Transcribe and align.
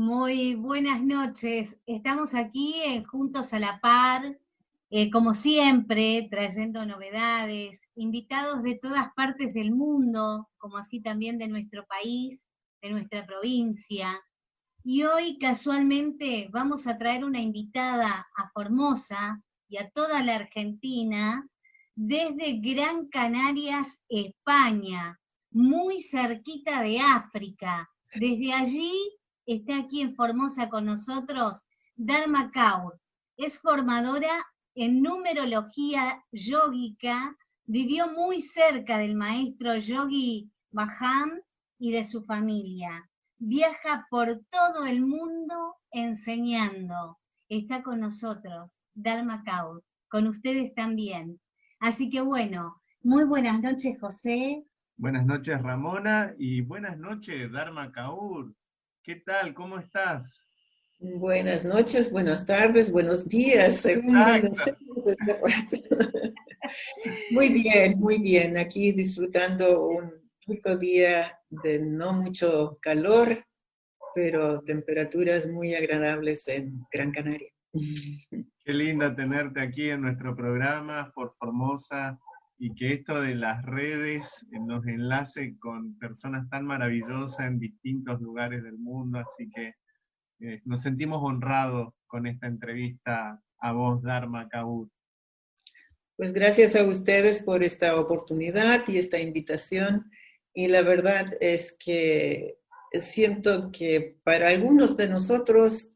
Muy 0.00 0.54
buenas 0.54 1.02
noches. 1.02 1.76
Estamos 1.84 2.34
aquí 2.34 2.80
en 2.82 3.04
Juntos 3.04 3.52
a 3.52 3.58
la 3.58 3.80
Par, 3.82 4.38
eh, 4.88 5.10
como 5.10 5.34
siempre, 5.34 6.26
trayendo 6.30 6.86
novedades, 6.86 7.86
invitados 7.96 8.62
de 8.62 8.76
todas 8.76 9.12
partes 9.12 9.52
del 9.52 9.72
mundo, 9.72 10.48
como 10.56 10.78
así 10.78 11.02
también 11.02 11.36
de 11.36 11.48
nuestro 11.48 11.84
país, 11.84 12.46
de 12.80 12.92
nuestra 12.92 13.26
provincia. 13.26 14.18
Y 14.82 15.02
hoy 15.02 15.36
casualmente 15.38 16.48
vamos 16.50 16.86
a 16.86 16.96
traer 16.96 17.22
una 17.22 17.42
invitada 17.42 18.26
a 18.34 18.50
Formosa 18.54 19.42
y 19.68 19.76
a 19.76 19.90
toda 19.90 20.22
la 20.22 20.36
Argentina 20.36 21.46
desde 21.94 22.58
Gran 22.58 23.08
Canarias, 23.08 24.00
España, 24.08 25.20
muy 25.50 26.00
cerquita 26.00 26.80
de 26.80 27.00
África. 27.00 27.86
Desde 28.14 28.54
allí 28.54 29.19
está 29.54 29.78
aquí 29.78 30.00
en 30.00 30.14
Formosa 30.14 30.68
con 30.68 30.86
nosotros 30.86 31.64
Dharma 31.96 32.50
Kaur. 32.50 33.00
Es 33.36 33.58
formadora 33.58 34.46
en 34.74 35.02
numerología 35.02 36.24
yógica, 36.32 37.36
vivió 37.64 38.12
muy 38.12 38.40
cerca 38.40 38.98
del 38.98 39.14
maestro 39.14 39.76
Yogi 39.76 40.50
Baham 40.70 41.40
y 41.78 41.92
de 41.92 42.04
su 42.04 42.22
familia 42.22 43.10
viaja 43.40 44.06
por 44.10 44.28
todo 44.50 44.84
el 44.84 45.00
mundo 45.00 45.76
enseñando. 45.90 47.18
Está 47.48 47.82
con 47.82 48.00
nosotros, 48.00 48.78
Dharma 48.94 49.42
Kaur, 49.42 49.82
con 50.08 50.28
ustedes 50.28 50.74
también. 50.74 51.40
Así 51.80 52.10
que 52.10 52.20
bueno, 52.20 52.80
muy 53.02 53.24
buenas 53.24 53.60
noches, 53.62 53.98
José. 53.98 54.62
Buenas 54.98 55.24
noches, 55.24 55.60
Ramona, 55.62 56.34
y 56.38 56.60
buenas 56.60 56.98
noches, 56.98 57.50
Dharma 57.50 57.90
Kaur. 57.90 58.52
¿Qué 59.02 59.16
tal? 59.16 59.54
¿Cómo 59.54 59.78
estás? 59.78 60.30
Buenas 60.98 61.64
noches, 61.64 62.12
buenas 62.12 62.44
tardes, 62.44 62.92
buenos 62.92 63.26
días. 63.26 63.86
muy 67.30 67.48
bien, 67.48 67.98
muy 67.98 68.18
bien. 68.18 68.58
Aquí 68.58 68.92
disfrutando 68.92 69.86
un 69.86 70.12
rico 70.46 70.76
día 70.76 71.38
de 71.48 71.78
no 71.78 72.12
mucho 72.12 72.78
calor, 72.82 73.42
pero 74.14 74.60
temperaturas 74.60 75.48
muy 75.48 75.74
agradables 75.74 76.46
en 76.48 76.84
Gran 76.92 77.10
Canaria. 77.10 77.50
Qué 78.64 78.74
linda 78.74 79.16
tenerte 79.16 79.62
aquí 79.62 79.88
en 79.88 80.02
nuestro 80.02 80.36
programa 80.36 81.10
por 81.14 81.32
Formosa 81.36 82.20
y 82.62 82.74
que 82.74 82.92
esto 82.92 83.22
de 83.22 83.34
las 83.34 83.64
redes 83.64 84.46
nos 84.50 84.86
enlace 84.86 85.56
con 85.58 85.98
personas 85.98 86.46
tan 86.50 86.66
maravillosas 86.66 87.46
en 87.46 87.58
distintos 87.58 88.20
lugares 88.20 88.62
del 88.62 88.76
mundo, 88.76 89.18
así 89.18 89.50
que 89.50 89.74
eh, 90.40 90.60
nos 90.66 90.82
sentimos 90.82 91.22
honrados 91.22 91.94
con 92.06 92.26
esta 92.26 92.46
entrevista 92.46 93.42
a 93.60 93.72
vos, 93.72 94.02
Dharma 94.02 94.46
Kaur. 94.50 94.90
Pues 96.16 96.34
gracias 96.34 96.76
a 96.76 96.84
ustedes 96.84 97.42
por 97.42 97.64
esta 97.64 97.98
oportunidad 97.98 98.86
y 98.88 98.98
esta 98.98 99.18
invitación. 99.18 100.10
Y 100.52 100.68
la 100.68 100.82
verdad 100.82 101.32
es 101.40 101.78
que 101.82 102.58
siento 102.92 103.70
que 103.72 104.18
para 104.22 104.50
algunos 104.50 104.98
de 104.98 105.08
nosotros 105.08 105.92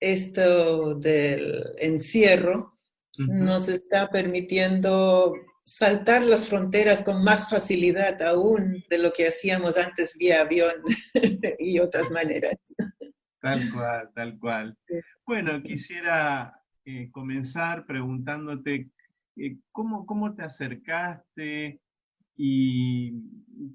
esto 0.00 0.96
del 0.96 1.76
encierro 1.78 2.70
nos 3.18 3.68
está 3.68 4.08
permitiendo 4.08 5.34
saltar 5.64 6.22
las 6.22 6.48
fronteras 6.48 7.02
con 7.02 7.22
más 7.22 7.48
facilidad 7.48 8.20
aún 8.22 8.84
de 8.88 8.98
lo 8.98 9.12
que 9.12 9.28
hacíamos 9.28 9.76
antes 9.76 10.16
vía 10.18 10.40
avión 10.40 10.74
y 11.58 11.78
otras 11.78 12.10
maneras. 12.10 12.56
Tal 13.40 13.70
cual, 13.72 14.10
tal 14.14 14.38
cual. 14.38 14.74
Bueno, 15.26 15.62
quisiera 15.62 16.54
eh, 16.84 17.10
comenzar 17.10 17.86
preguntándote 17.86 18.90
eh, 19.36 19.56
¿cómo, 19.70 20.06
cómo 20.06 20.34
te 20.34 20.42
acercaste 20.42 21.80
y 22.36 23.12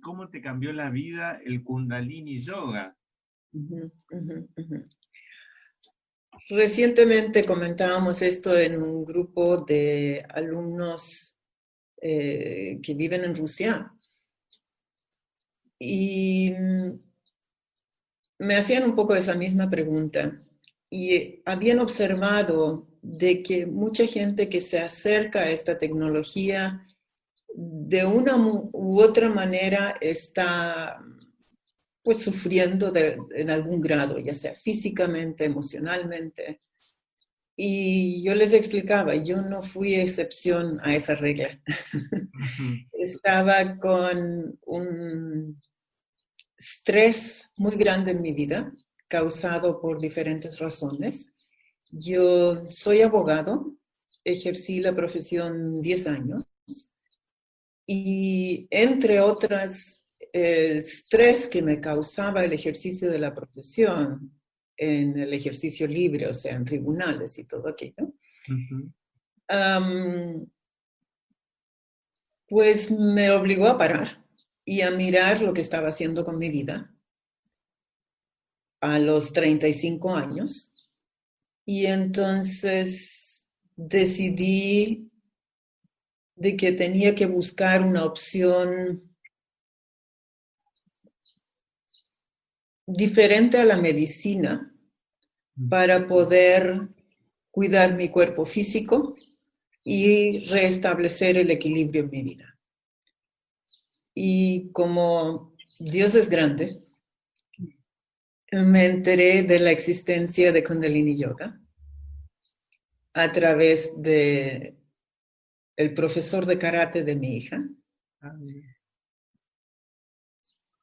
cómo 0.01 0.29
te 0.29 0.41
cambió 0.41 0.73
la 0.73 0.89
vida 0.89 1.39
el 1.45 1.63
Kundalini 1.63 2.39
Yoga. 2.39 2.95
Recientemente 6.49 7.43
comentábamos 7.43 8.21
esto 8.21 8.57
en 8.57 8.81
un 8.81 9.05
grupo 9.05 9.63
de 9.65 10.25
alumnos 10.29 11.36
eh, 12.01 12.79
que 12.81 12.93
viven 12.93 13.23
en 13.23 13.35
Rusia 13.35 13.91
y 15.79 16.53
me 18.39 18.55
hacían 18.55 18.83
un 18.83 18.95
poco 18.95 19.15
esa 19.15 19.35
misma 19.35 19.69
pregunta 19.69 20.39
y 20.89 21.41
habían 21.45 21.79
observado 21.79 22.83
de 23.01 23.43
que 23.43 23.65
mucha 23.65 24.07
gente 24.07 24.49
que 24.49 24.61
se 24.61 24.79
acerca 24.79 25.41
a 25.41 25.49
esta 25.49 25.77
tecnología 25.77 26.87
de 27.53 28.05
una 28.05 28.37
u 28.37 29.01
otra 29.01 29.29
manera 29.29 29.95
está 29.99 30.99
pues 32.03 32.19
sufriendo 32.19 32.93
en 33.35 33.49
algún 33.49 33.81
grado, 33.81 34.17
ya 34.17 34.33
sea 34.33 34.55
físicamente, 34.55 35.43
emocionalmente. 35.43 36.61
Y 37.59 38.21
yo 38.21 38.35
les 38.35 38.53
explicaba, 38.53 39.15
yo 39.15 39.41
no 39.41 39.63
fui 39.63 39.95
excepción 39.95 40.79
a 40.83 40.95
esa 40.95 41.15
regla. 41.15 41.59
Estaba 42.93 43.75
con 43.77 44.59
un 44.67 45.55
estrés 46.55 47.49
muy 47.55 47.75
grande 47.75 48.11
en 48.11 48.21
mi 48.21 48.31
vida, 48.31 48.71
causado 49.07 49.81
por 49.81 49.99
diferentes 49.99 50.59
razones. 50.59 51.33
Yo 51.89 52.69
soy 52.69 53.01
abogado, 53.01 53.75
ejercí 54.23 54.79
la 54.79 54.95
profesión 54.95 55.81
10 55.81 56.07
años 56.07 56.43
y 57.87 58.67
entre 58.69 59.19
otras, 59.21 60.03
el 60.31 60.79
estrés 60.79 61.47
que 61.47 61.63
me 61.63 61.79
causaba 61.79 62.43
el 62.43 62.53
ejercicio 62.53 63.09
de 63.09 63.17
la 63.17 63.33
profesión 63.33 64.36
en 64.77 65.17
el 65.17 65.33
ejercicio 65.33 65.87
libre, 65.87 66.27
o 66.27 66.33
sea, 66.33 66.55
en 66.55 66.63
tribunales 66.63 67.37
y 67.39 67.45
todo 67.45 67.67
aquello, 67.67 68.13
pues 72.47 72.91
me 72.91 73.31
obligó 73.31 73.67
a 73.67 73.77
parar 73.77 74.23
y 74.63 74.81
a 74.81 74.91
mirar 74.91 75.41
lo 75.41 75.53
que 75.53 75.61
estaba 75.61 75.89
haciendo 75.89 76.23
con 76.23 76.37
mi 76.37 76.49
vida 76.49 76.93
a 78.81 78.99
los 78.99 79.33
35 79.33 80.15
años. 80.15 80.71
Y 81.65 81.87
entonces 81.87 83.45
decidí 83.75 85.11
de 86.35 86.55
que 86.55 86.71
tenía 86.71 87.15
que 87.15 87.25
buscar 87.25 87.81
una 87.81 88.05
opción 88.05 89.06
diferente 92.87 93.57
a 93.57 93.65
la 93.65 93.77
medicina 93.77 94.73
para 95.69 96.07
poder 96.07 96.87
cuidar 97.51 97.95
mi 97.95 98.09
cuerpo 98.09 98.45
físico 98.45 99.13
y 99.83 100.39
restablecer 100.45 101.37
el 101.37 101.51
equilibrio 101.51 102.03
en 102.03 102.09
mi 102.09 102.21
vida. 102.23 102.57
Y 104.13 104.71
como 104.71 105.53
Dios 105.79 106.15
es 106.15 106.29
grande, 106.29 106.79
me 108.51 108.85
enteré 108.85 109.43
de 109.43 109.59
la 109.59 109.71
existencia 109.71 110.51
de 110.51 110.63
Kundalini 110.63 111.17
Yoga 111.17 111.59
a 113.13 113.31
través 113.31 113.93
de 114.01 114.77
el 115.75 115.93
profesor 115.93 116.45
de 116.45 116.57
karate 116.57 117.03
de 117.03 117.15
mi 117.15 117.37
hija. 117.37 117.63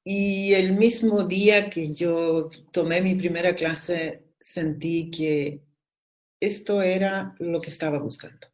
Y 0.06 0.52
el 0.52 0.72
mismo 0.74 1.24
día 1.24 1.70
que 1.70 1.94
yo 1.94 2.50
tomé 2.70 3.00
mi 3.00 3.14
primera 3.14 3.54
clase, 3.54 4.24
sentí 4.38 5.10
que 5.10 5.62
esto 6.38 6.82
era 6.82 7.34
lo 7.38 7.62
que 7.62 7.70
estaba 7.70 7.98
buscando. 7.98 8.46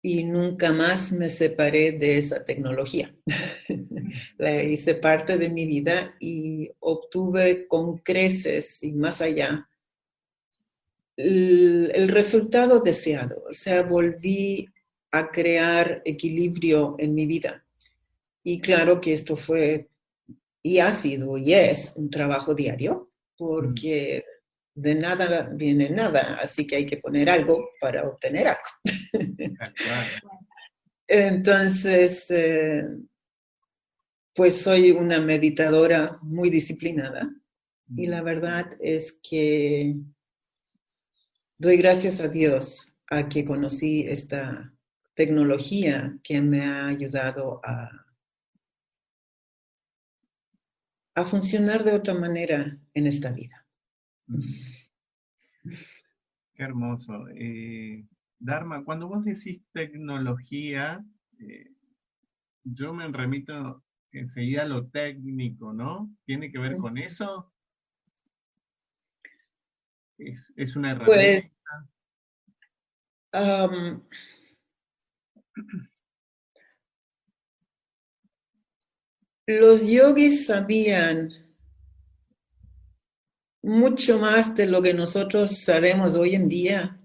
Y 0.00 0.24
nunca 0.24 0.72
más 0.72 1.12
me 1.12 1.28
separé 1.28 1.92
de 1.92 2.16
esa 2.16 2.42
tecnología. 2.42 3.14
La 4.38 4.62
hice 4.62 4.94
parte 4.94 5.36
de 5.36 5.50
mi 5.50 5.66
vida 5.66 6.14
y 6.18 6.70
obtuve 6.80 7.68
con 7.68 7.98
creces 7.98 8.82
y 8.82 8.92
más 8.92 9.20
allá 9.20 9.68
el, 11.18 11.92
el 11.94 12.08
resultado 12.08 12.80
deseado. 12.80 13.44
O 13.50 13.52
sea, 13.52 13.82
volví 13.82 14.70
a 15.10 15.30
crear 15.30 16.00
equilibrio 16.06 16.96
en 16.98 17.14
mi 17.14 17.26
vida. 17.26 17.62
Y 18.42 18.60
claro 18.60 19.00
que 19.00 19.12
esto 19.12 19.36
fue 19.36 19.87
y 20.68 20.80
ha 20.80 20.92
sido 20.92 21.38
y 21.38 21.54
es 21.54 21.94
un 21.96 22.10
trabajo 22.10 22.54
diario, 22.54 23.10
porque 23.38 24.22
de 24.74 24.94
nada 24.94 25.48
viene 25.50 25.88
nada, 25.88 26.38
así 26.42 26.66
que 26.66 26.76
hay 26.76 26.84
que 26.84 26.98
poner 26.98 27.30
algo 27.30 27.70
para 27.80 28.06
obtener 28.06 28.48
algo. 28.48 28.60
Entonces, 31.08 32.30
eh, 32.30 32.84
pues 34.34 34.60
soy 34.60 34.90
una 34.90 35.22
meditadora 35.22 36.18
muy 36.20 36.50
disciplinada 36.50 37.30
Y 37.96 38.06
la 38.06 38.20
verdad 38.20 38.66
es 38.78 39.18
que 39.22 39.96
doy 41.56 41.78
gracias 41.78 42.20
a 42.20 42.28
Dios 42.28 42.92
a 43.08 43.26
que 43.26 43.42
conocí 43.42 44.04
esta 44.06 44.70
tecnología 45.14 46.14
que 46.22 46.42
me 46.42 46.60
ha 46.66 46.88
ayudado 46.88 47.62
a, 47.64 48.07
a 51.18 51.24
funcionar 51.24 51.84
de 51.84 51.94
otra 51.94 52.14
manera 52.14 52.78
en 52.94 53.06
esta 53.06 53.30
vida. 53.30 53.66
Qué 56.54 56.62
hermoso. 56.62 57.28
Eh, 57.34 58.06
Dharma, 58.38 58.84
cuando 58.84 59.08
vos 59.08 59.24
decís 59.24 59.62
tecnología, 59.72 61.04
eh, 61.40 61.72
yo 62.62 62.92
me 62.94 63.08
remito 63.08 63.84
enseguida 64.12 64.62
a 64.62 64.66
lo 64.66 64.86
técnico, 64.88 65.72
¿no? 65.72 66.14
¿Tiene 66.24 66.50
que 66.50 66.58
ver 66.58 66.76
con 66.76 66.98
eso? 66.98 67.52
¿Es, 70.18 70.76
una 70.76 70.96
pues, 70.98 71.08
herramienta? 71.08 71.52
Los 79.48 79.86
yogis 79.86 80.44
sabían 80.44 81.30
mucho 83.62 84.18
más 84.18 84.54
de 84.54 84.66
lo 84.66 84.82
que 84.82 84.92
nosotros 84.92 85.62
sabemos 85.62 86.16
hoy 86.16 86.34
en 86.34 86.48
día, 86.50 87.00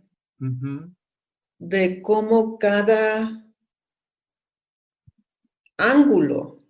de 1.58 2.02
cómo 2.02 2.60
cada 2.60 3.48
ángulo 5.78 6.62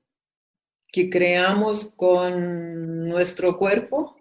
que 0.91 1.09
creamos 1.09 1.91
con 1.95 3.09
nuestro 3.09 3.57
cuerpo 3.57 4.15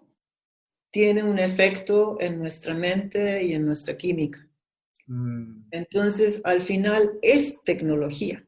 tiene 0.91 1.21
un 1.21 1.37
efecto 1.37 2.17
en 2.19 2.39
nuestra 2.39 2.73
mente 2.73 3.43
y 3.43 3.53
en 3.53 3.67
nuestra 3.67 3.95
química. 3.95 4.49
Mm. 5.05 5.67
Entonces, 5.69 6.41
al 6.45 6.63
final 6.63 7.19
es 7.21 7.61
tecnología. 7.63 8.43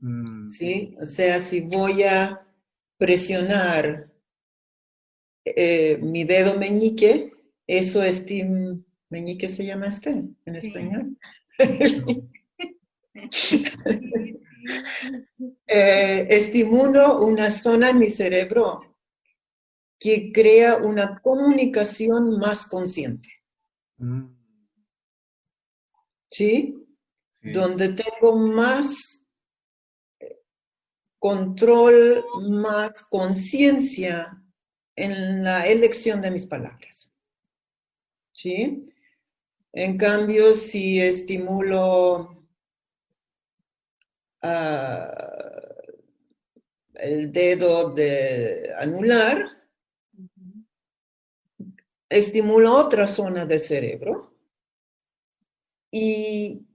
Mm. 0.00 0.48
¿Sí? 0.48 0.96
O 1.00 1.06
sea, 1.06 1.40
si 1.40 1.60
voy 1.60 2.02
a 2.04 2.46
presionar 2.96 4.12
eh, 5.44 5.98
mi 6.02 6.24
dedo 6.24 6.58
meñique, 6.58 7.32
eso 7.66 8.02
es 8.02 8.24
meñique 9.10 9.48
se 9.48 9.64
llama 9.64 9.86
este 9.86 10.10
en 10.10 10.54
español. 10.54 11.06
eh, 15.66 16.26
estimulo 16.30 17.20
una 17.20 17.50
zona 17.50 17.90
en 17.90 17.98
mi 17.98 18.08
cerebro 18.08 18.88
que 19.98 20.30
crea 20.32 20.76
una 20.76 21.18
comunicación 21.20 22.38
más 22.38 22.66
consciente. 22.66 23.28
Mm. 23.96 24.36
¿Sí? 26.30 26.74
Donde 27.40 27.90
tengo 27.90 28.36
más 28.36 29.17
control, 31.18 32.24
más 32.48 33.04
conciencia 33.04 34.42
en 34.96 35.44
la 35.44 35.66
elección 35.66 36.20
de 36.20 36.30
mis 36.30 36.46
palabras. 36.46 37.12
¿Sí? 38.32 38.86
En 39.72 39.96
cambio, 39.96 40.54
si 40.54 41.00
estimulo 41.00 42.44
ah, 44.42 45.74
el 46.94 47.32
dedo 47.32 47.90
de 47.90 48.72
anular, 48.78 49.58
estimulo 52.08 52.74
otra 52.74 53.06
zona 53.06 53.44
del 53.44 53.60
cerebro 53.60 54.34
y, 55.90 56.66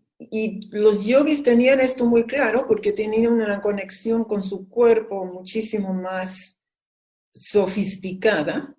los 0.72 1.06
yogis 1.06 1.44
tenían 1.44 1.80
esto 1.80 2.06
muy 2.06 2.26
claro 2.26 2.68
porque 2.68 2.92
tenían 2.92 3.34
una 3.34 3.62
conexión 3.62 4.24
con 4.24 4.44
su 4.44 4.68
cuerpo 4.68 5.26
muchísimo 5.26 5.94
más 5.94 6.60
sofisticada 7.34 8.76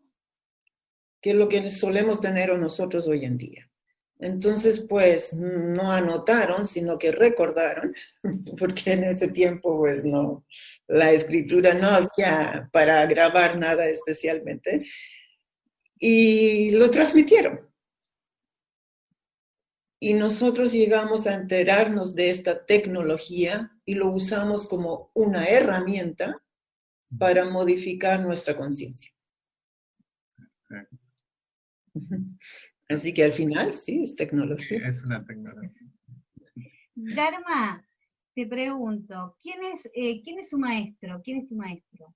que 1.20 1.34
lo 1.34 1.48
que 1.48 1.70
solemos 1.70 2.20
tener 2.20 2.56
nosotros 2.58 3.06
hoy 3.08 3.24
en 3.24 3.38
día. 3.38 3.70
Entonces, 4.20 4.86
pues 4.88 5.34
no 5.34 5.90
anotaron, 5.90 6.64
sino 6.64 6.96
que 6.98 7.12
recordaron, 7.12 7.94
porque 8.58 8.92
en 8.92 9.04
ese 9.04 9.28
tiempo, 9.28 9.78
pues 9.78 10.04
no, 10.04 10.46
la 10.86 11.12
escritura 11.12 11.74
no 11.74 11.88
había 11.88 12.68
para 12.72 13.04
grabar 13.06 13.58
nada 13.58 13.86
especialmente, 13.86 14.86
y 15.98 16.70
lo 16.72 16.90
transmitieron 16.90 17.73
y 20.04 20.12
nosotros 20.12 20.70
llegamos 20.70 21.26
a 21.26 21.32
enterarnos 21.34 22.14
de 22.14 22.28
esta 22.28 22.66
tecnología 22.66 23.72
y 23.86 23.94
lo 23.94 24.10
usamos 24.10 24.68
como 24.68 25.10
una 25.14 25.46
herramienta 25.46 26.42
para 27.18 27.48
modificar 27.48 28.20
nuestra 28.20 28.54
conciencia. 28.54 29.10
Así 32.86 33.14
que 33.14 33.24
al 33.24 33.32
final 33.32 33.72
sí, 33.72 34.02
es 34.02 34.14
tecnología. 34.14 34.86
es 34.86 35.02
una 35.02 35.24
tecnología. 35.24 35.88
Dharma, 36.94 37.82
te 38.34 38.46
pregunto, 38.46 39.38
¿quién 39.40 39.64
es, 39.72 39.90
eh, 39.94 40.20
¿quién 40.22 40.38
es 40.38 40.50
su 40.50 40.58
maestro? 40.58 41.22
¿Quién 41.24 41.38
es 41.38 41.48
tu 41.48 41.54
maestro? 41.54 42.14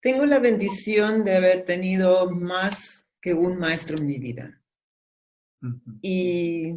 Tengo 0.00 0.26
la 0.26 0.38
bendición 0.38 1.24
de 1.24 1.34
haber 1.34 1.64
tenido 1.64 2.30
más 2.30 3.08
que 3.20 3.34
un 3.34 3.58
maestro 3.58 3.98
en 3.98 4.06
mi 4.06 4.20
vida. 4.20 4.59
Y 6.00 6.74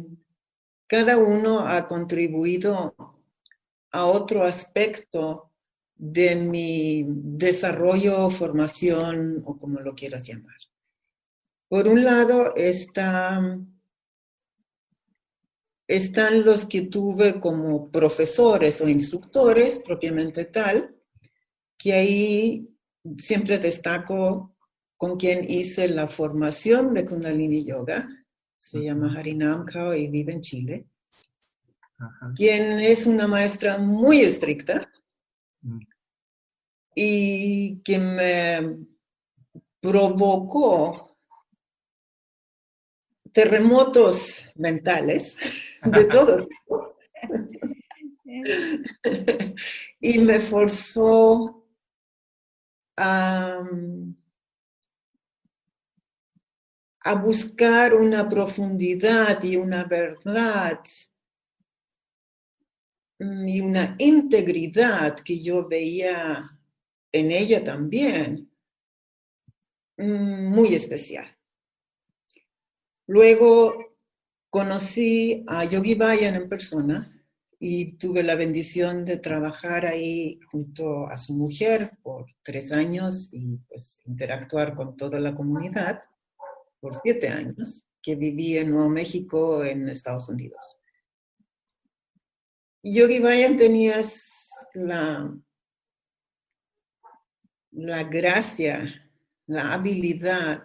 cada 0.86 1.16
uno 1.16 1.66
ha 1.66 1.86
contribuido 1.86 2.94
a 3.90 4.04
otro 4.06 4.44
aspecto 4.44 5.50
de 5.96 6.36
mi 6.36 7.04
desarrollo, 7.08 8.28
formación 8.30 9.42
o 9.46 9.56
como 9.56 9.80
lo 9.80 9.94
quieras 9.94 10.26
llamar. 10.26 10.56
Por 11.68 11.88
un 11.88 12.04
lado 12.04 12.54
están 12.56 13.74
los 16.44 16.66
que 16.66 16.82
tuve 16.82 17.40
como 17.40 17.90
profesores 17.90 18.80
o 18.80 18.88
instructores 18.88 19.78
propiamente 19.78 20.44
tal, 20.44 20.94
que 21.78 21.92
ahí 21.92 22.68
siempre 23.18 23.58
destaco 23.58 24.56
con 24.96 25.16
quien 25.16 25.48
hice 25.48 25.88
la 25.88 26.06
formación 26.08 26.94
de 26.94 27.04
Kundalini 27.04 27.64
Yoga, 27.64 28.23
se 28.64 28.82
llama 28.82 29.12
Harinam 29.14 29.66
Kao 29.66 29.94
y 29.94 30.08
vive 30.08 30.32
en 30.32 30.40
Chile, 30.40 30.86
quien 32.34 32.80
es 32.80 33.04
una 33.04 33.28
maestra 33.28 33.76
muy 33.76 34.20
estricta 34.20 34.90
mm. 35.60 35.80
y 36.94 37.82
que 37.82 37.98
me 37.98 38.78
provocó 39.80 41.14
terremotos 43.32 44.48
mentales 44.54 45.36
de 45.84 46.04
todo 46.04 46.48
y 50.00 50.18
me 50.20 50.40
forzó 50.40 51.66
a 52.96 53.62
a 57.06 57.14
buscar 57.16 57.94
una 57.94 58.28
profundidad 58.28 59.42
y 59.44 59.56
una 59.56 59.84
verdad 59.84 60.80
y 63.18 63.60
una 63.60 63.94
integridad 63.98 65.16
que 65.16 65.40
yo 65.40 65.68
veía 65.68 66.58
en 67.12 67.30
ella 67.30 67.62
también, 67.62 68.50
mm, 69.98 70.46
muy 70.48 70.74
especial. 70.74 71.26
Luego 73.06 73.96
conocí 74.48 75.44
a 75.46 75.64
Yogi 75.64 75.94
Bayan 75.94 76.36
en 76.36 76.48
persona 76.48 77.10
y 77.58 77.92
tuve 77.98 78.22
la 78.22 78.34
bendición 78.34 79.04
de 79.04 79.18
trabajar 79.18 79.84
ahí 79.84 80.40
junto 80.50 81.06
a 81.06 81.18
su 81.18 81.34
mujer 81.34 81.98
por 82.02 82.26
tres 82.42 82.72
años 82.72 83.28
y 83.32 83.58
pues 83.68 84.00
interactuar 84.06 84.74
con 84.74 84.96
toda 84.96 85.20
la 85.20 85.34
comunidad 85.34 86.02
por 86.84 86.94
siete 87.00 87.30
años, 87.30 87.88
que 88.02 88.14
viví 88.14 88.58
en 88.58 88.70
Nuevo 88.70 88.90
México, 88.90 89.64
en 89.64 89.88
Estados 89.88 90.28
Unidos. 90.28 90.78
Yogi 92.82 93.20
Bayan 93.20 93.56
tenía 93.56 94.02
la, 94.74 95.34
la 97.70 98.04
gracia, 98.04 99.10
la 99.46 99.72
habilidad 99.72 100.62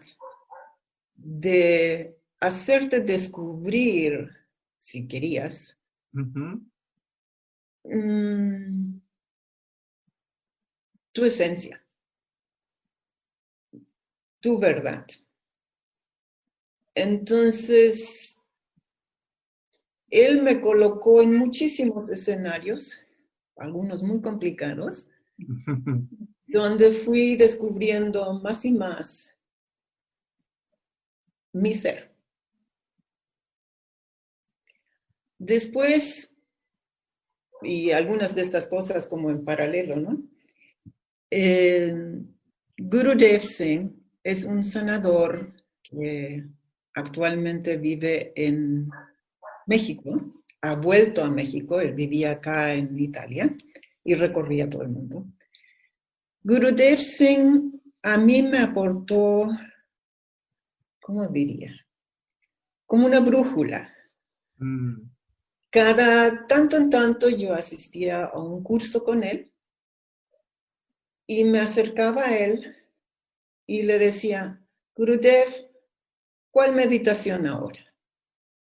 de 1.15 2.19
hacerte 2.41 2.99
descubrir, 2.99 4.29
si 4.77 5.07
querías, 5.07 5.79
mm, 6.11 6.57
tu 11.13 11.23
esencia 11.23 11.81
tu 14.39 14.59
verdad. 14.59 15.05
Entonces, 17.01 18.37
él 20.09 20.41
me 20.41 20.59
colocó 20.59 21.21
en 21.21 21.33
muchísimos 21.37 22.09
escenarios, 22.09 23.01
algunos 23.55 24.03
muy 24.03 24.21
complicados, 24.21 25.09
donde 26.47 26.91
fui 26.91 27.37
descubriendo 27.37 28.33
más 28.41 28.65
y 28.65 28.71
más 28.73 29.33
mi 31.53 31.73
ser. 31.73 32.13
Después, 35.37 36.33
y 37.61 37.91
algunas 37.91 38.35
de 38.35 38.41
estas 38.41 38.67
cosas 38.67 39.07
como 39.07 39.29
en 39.29 39.45
paralelo, 39.45 39.95
¿no? 39.95 40.21
Eh, 41.31 41.95
Guru 42.77 43.15
Dev 43.17 43.41
Singh 43.41 43.89
es 44.21 44.43
un 44.43 44.63
sanador 44.63 45.53
que 45.81 46.58
actualmente 46.93 47.77
vive 47.77 48.33
en 48.35 48.89
México, 49.67 50.43
ha 50.61 50.75
vuelto 50.75 51.23
a 51.23 51.29
México, 51.29 51.79
él 51.79 51.93
vivía 51.93 52.31
acá 52.31 52.73
en 52.73 52.97
Italia 52.99 53.55
y 54.03 54.13
recorría 54.15 54.69
todo 54.69 54.81
el 54.81 54.89
mundo. 54.89 55.25
Gurudev 56.43 56.97
Singh 56.97 57.79
a 58.03 58.17
mí 58.17 58.41
me 58.41 58.59
aportó, 58.59 59.49
¿cómo 61.01 61.27
diría? 61.27 61.73
Como 62.85 63.05
una 63.05 63.19
brújula. 63.19 63.93
Mm. 64.57 65.09
Cada 65.69 66.47
tanto 66.47 66.77
en 66.77 66.89
tanto 66.89 67.29
yo 67.29 67.53
asistía 67.53 68.25
a 68.25 68.39
un 68.39 68.63
curso 68.63 69.03
con 69.03 69.23
él 69.23 69.51
y 71.27 71.43
me 71.43 71.59
acercaba 71.59 72.23
a 72.23 72.37
él 72.37 72.75
y 73.67 73.83
le 73.83 73.99
decía, 73.99 74.59
Gurudev, 74.95 75.68
¿cuál 76.51 76.75
meditación 76.75 77.47
ahora? 77.47 77.79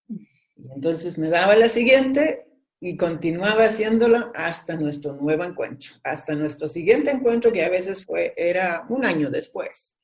Y 0.09 0.73
entonces 0.73 1.19
me 1.19 1.29
daba 1.29 1.55
la 1.57 1.69
siguiente 1.69 2.47
y 2.81 2.97
continuaba 2.97 3.65
haciéndolo 3.65 4.33
hasta 4.35 4.77
nuestro 4.77 5.15
nuevo 5.15 5.45
encuentro, 5.45 5.93
hasta 6.03 6.35
nuestro 6.35 6.69
siguiente 6.69 7.11
encuentro 7.11 7.53
que 7.53 7.65
a 7.65 7.71
veces 7.71 8.05
fue, 8.05 8.35
era 8.37 8.87
un 8.89 9.05
año 9.05 9.31
después. 9.31 9.99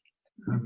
Ah, 0.47 0.61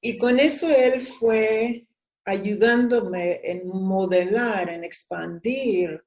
y 0.00 0.18
con 0.18 0.38
eso 0.40 0.68
él 0.68 1.00
fue 1.00 1.86
ayudándome 2.24 3.40
en 3.44 3.68
modelar, 3.68 4.68
en 4.70 4.84
expandir, 4.84 6.02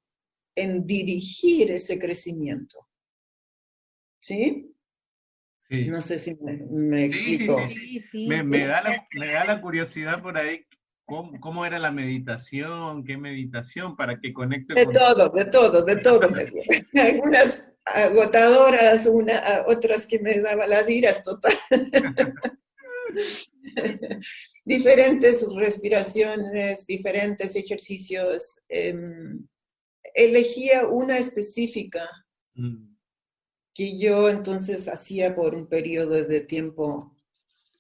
en 0.55 0.86
dirigir 0.86 1.72
ese 1.72 2.00
crecimiento. 2.00 2.88
¿Sí? 4.19 4.75
Sí. 5.69 5.88
No 5.88 6.01
sé 6.01 6.19
si 6.19 6.36
me, 6.36 7.05
explico. 7.05 7.57
me, 8.13 8.43
me, 8.43 8.67
da 8.67 8.84
la, 8.84 9.07
me, 9.15 9.31
da 9.31 9.45
la, 9.45 9.62
curiosidad 9.62 10.22
por 10.22 10.38
ahí 10.38 10.63
¿Cómo, 11.05 11.65
era 11.65 11.77
la 11.77 11.91
meditación? 11.91 13.03
¿Qué 13.03 13.15
meditación 13.15 13.95
para 13.95 14.19
que 14.19 14.34
conecte 14.34 14.74
de 14.74 14.88
todo, 14.88 15.29
de 15.29 15.45
todo, 15.45 15.84
de 15.84 15.98
todo. 15.98 16.22
Algunas 16.95 17.67
agotadoras, 17.86 19.05
una, 19.05 19.63
otras 19.67 20.07
que 20.07 20.19
me 20.19 20.39
daban 20.39 20.69
las 20.69 20.89
iras 20.89 21.24
total. 21.24 21.53
diferentes 24.65 25.45
respiraciones, 25.55 26.88
diferentes 26.88 27.55
ejercicios. 27.55 28.55
Em, 28.67 29.45
elegía 30.15 30.88
una 30.88 31.19
específica 31.19 32.10
mm. 32.55 32.95
Que 33.75 33.98
yo 33.98 34.29
entonces 34.29 34.88
hacía 34.88 35.36
por 35.36 35.53
un 35.53 35.67
periodo 35.67 36.24
de 36.24 36.39
tiempo 36.39 37.15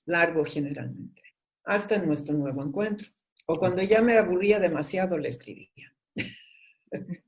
largo 0.05 0.43
generalmente, 0.43 1.21
hasta 1.63 1.97
nuestro 1.97 2.35
nuevo 2.35 2.61
encuentro. 2.61 3.09
O 3.47 3.55
cuando 3.55 3.81
ya 3.81 4.01
me 4.01 4.17
aburría 4.17 4.59
demasiado, 4.59 5.17
le 5.17 5.29
escribía. 5.29 5.95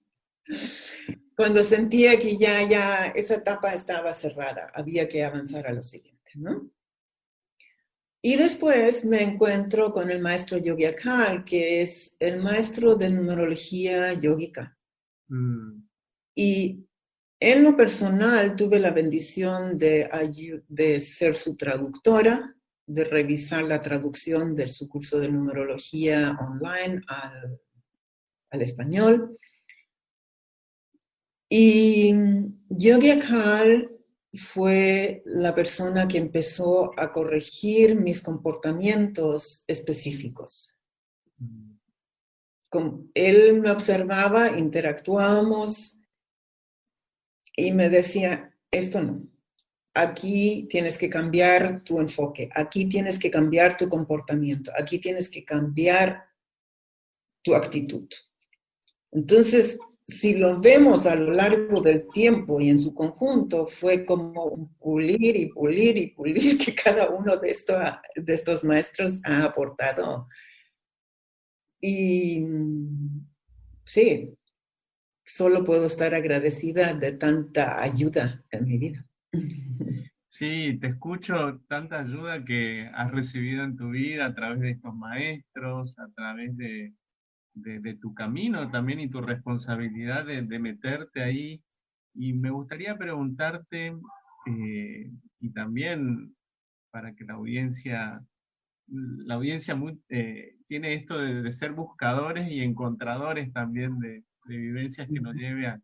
cuando 1.35 1.63
sentía 1.63 2.19
que 2.19 2.37
ya, 2.37 2.61
ya 2.67 3.05
esa 3.07 3.35
etapa 3.35 3.73
estaba 3.73 4.13
cerrada, 4.13 4.69
había 4.73 5.07
que 5.07 5.23
avanzar 5.23 5.65
a 5.65 5.73
lo 5.73 5.81
siguiente, 5.81 6.31
¿no? 6.35 6.69
Y 8.21 8.35
después 8.35 9.05
me 9.05 9.23
encuentro 9.23 9.93
con 9.93 10.11
el 10.11 10.19
maestro 10.19 10.57
Yogi 10.57 10.85
Akal, 10.85 11.45
que 11.45 11.81
es 11.81 12.17
el 12.19 12.41
maestro 12.41 12.95
de 12.95 13.09
numerología 13.09 14.11
yógica. 14.13 14.77
Mm. 15.29 15.83
Y 16.35 16.86
en 17.39 17.63
lo 17.63 17.75
personal 17.75 18.55
tuve 18.55 18.79
la 18.79 18.91
bendición 18.91 19.77
de, 19.77 20.09
de 20.67 20.99
ser 20.99 21.35
su 21.35 21.55
traductora 21.55 22.57
de 22.87 23.03
revisar 23.03 23.63
la 23.65 23.81
traducción 23.81 24.55
de 24.55 24.65
su 24.65 24.87
curso 24.87 25.19
de 25.19 25.29
numerología 25.29 26.37
online 26.39 27.01
al, 27.07 28.61
español. 28.61 29.37
Y 31.49 32.15
Yogi 32.69 33.11
Akal 33.11 33.91
fue 34.33 35.21
la 35.25 35.53
persona 35.53 36.07
que 36.07 36.17
empezó 36.17 36.97
a 36.97 37.11
corregir 37.11 37.95
mis 37.95 38.21
comportamientos 38.21 39.63
específicos. 39.67 40.73
él 43.13 43.61
me 43.61 43.69
observaba, 43.69 44.57
interactuábamos 44.57 45.96
y 47.57 47.73
me 47.73 47.89
decía, 47.89 48.53
esto 48.69 49.01
no, 49.01 49.27
aquí 49.95 50.67
tienes 50.69 50.97
que 50.97 51.09
cambiar 51.09 51.83
tu 51.83 51.99
enfoque, 51.99 52.49
aquí 52.53 52.87
tienes 52.87 53.17
que 53.17 53.31
cambiar 53.31 53.75
tu 53.75 53.89
comportamiento, 53.89 54.71
aquí 54.77 54.99
tienes 54.99 55.29
que 55.29 55.43
cambiar 55.43 56.23
tu 57.41 57.55
actitud. 57.55 58.07
Entonces, 59.11 59.79
si 60.05 60.35
lo 60.35 60.59
vemos 60.61 61.07
a 61.07 61.15
lo 61.15 61.31
largo 61.31 61.81
del 61.81 62.07
tiempo 62.09 62.61
y 62.61 62.69
en 62.69 62.77
su 62.77 62.93
conjunto, 62.93 63.65
fue 63.65 64.05
como 64.05 64.71
pulir 64.79 65.35
y 65.35 65.47
pulir 65.47 65.97
y 65.97 66.07
pulir 66.11 66.57
que 66.59 66.75
cada 66.75 67.09
uno 67.09 67.37
de, 67.37 67.55
de 68.15 68.33
estos 68.33 68.63
maestros 68.63 69.19
ha 69.25 69.45
aportado. 69.45 70.27
Y 71.81 72.43
sí, 73.83 74.36
solo 75.27 75.63
puedo 75.65 75.85
estar 75.85 76.15
agradecida 76.15 76.93
de 76.93 77.11
tanta 77.11 77.81
ayuda 77.81 78.43
en 78.49 78.65
mi 78.65 78.77
vida. 78.77 79.05
Sí, 80.29 80.77
te 80.79 80.87
escucho 80.87 81.61
tanta 81.67 81.99
ayuda 81.99 82.45
que 82.45 82.89
has 82.93 83.11
recibido 83.11 83.63
en 83.63 83.75
tu 83.75 83.89
vida 83.89 84.27
a 84.27 84.35
través 84.35 84.59
de 84.59 84.69
estos 84.71 84.95
maestros, 84.95 85.97
a 85.97 86.07
través 86.11 86.55
de, 86.55 86.93
tu 87.99 88.13
camino 88.13 88.69
también 88.69 88.99
y 88.99 89.09
tu 89.09 89.19
responsabilidad 89.19 90.25
de, 90.25 90.59
meterte 90.59 91.23
ahí. 91.23 91.61
Y 92.13 92.33
me 92.33 92.51
gustaría 92.51 92.95
preguntarte, 92.97 93.97
eh, 94.45 95.11
y 95.39 95.49
también 95.53 96.35
para 96.91 97.15
que 97.15 97.25
la 97.25 97.33
audiencia, 97.33 98.23
la 98.87 99.35
audiencia 99.35 99.75
eh, 100.09 100.55
tiene 100.67 100.93
esto 100.93 101.17
de, 101.17 101.51
ser 101.51 101.73
buscadores 101.73 102.47
y 102.49 102.61
encontradores 102.61 103.51
también 103.51 103.99
de, 103.99 104.23
vivencias 104.55 105.07
que 105.07 105.19
nos 105.19 105.35
lleve 105.35 105.67
a, 105.67 105.81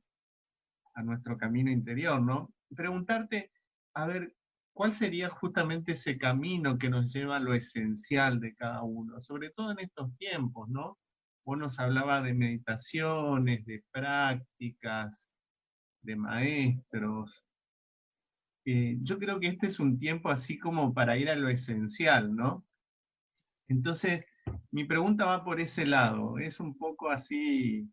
a 0.96 1.04
nuestro 1.04 1.38
camino 1.38 1.72
interior, 1.72 2.22
¿no? 2.22 2.54
preguntarte, 2.74 3.52
a 3.94 4.06
ver, 4.06 4.36
¿cuál 4.74 4.92
sería 4.92 5.30
justamente 5.30 5.94
ese 5.94 6.18
camino 6.18 6.78
que 6.78 6.90
nos 6.90 7.14
lleva 7.14 7.38
a 7.38 7.40
lo 7.40 7.54
esencial 7.54 8.40
de 8.40 8.56
cada 8.56 8.84
uno? 8.84 9.22
Sobre 9.22 9.52
todo 9.52 9.72
en 9.72 9.80
estos 9.80 10.16
tiempos, 10.18 10.70
¿no? 10.70 10.98
Vos 11.46 11.58
nos 11.58 11.80
hablaba 11.80 12.22
de 12.22 12.34
meditaciones, 12.34 13.66
de 13.66 13.84
prácticas, 13.92 15.28
de 16.02 16.16
maestros. 16.16 17.46
Eh, 18.66 18.98
yo 19.02 19.20
creo 19.20 19.40
que 19.40 19.48
este 19.48 19.68
es 19.68 19.80
un 19.80 20.00
tiempo 20.00 20.30
así 20.30 20.58
como 20.58 20.94
para 20.94 21.18
ir 21.18 21.30
a 21.30 21.36
lo 21.36 21.50
esencial, 21.50 22.34
¿no? 22.36 22.66
Entonces, 23.68 24.26
mi 24.72 24.86
pregunta 24.86 25.26
va 25.26 25.44
por 25.44 25.60
ese 25.60 25.86
lado. 25.86 26.38
Es 26.38 26.60
un 26.60 26.78
poco 26.78 27.10
así 27.10 27.90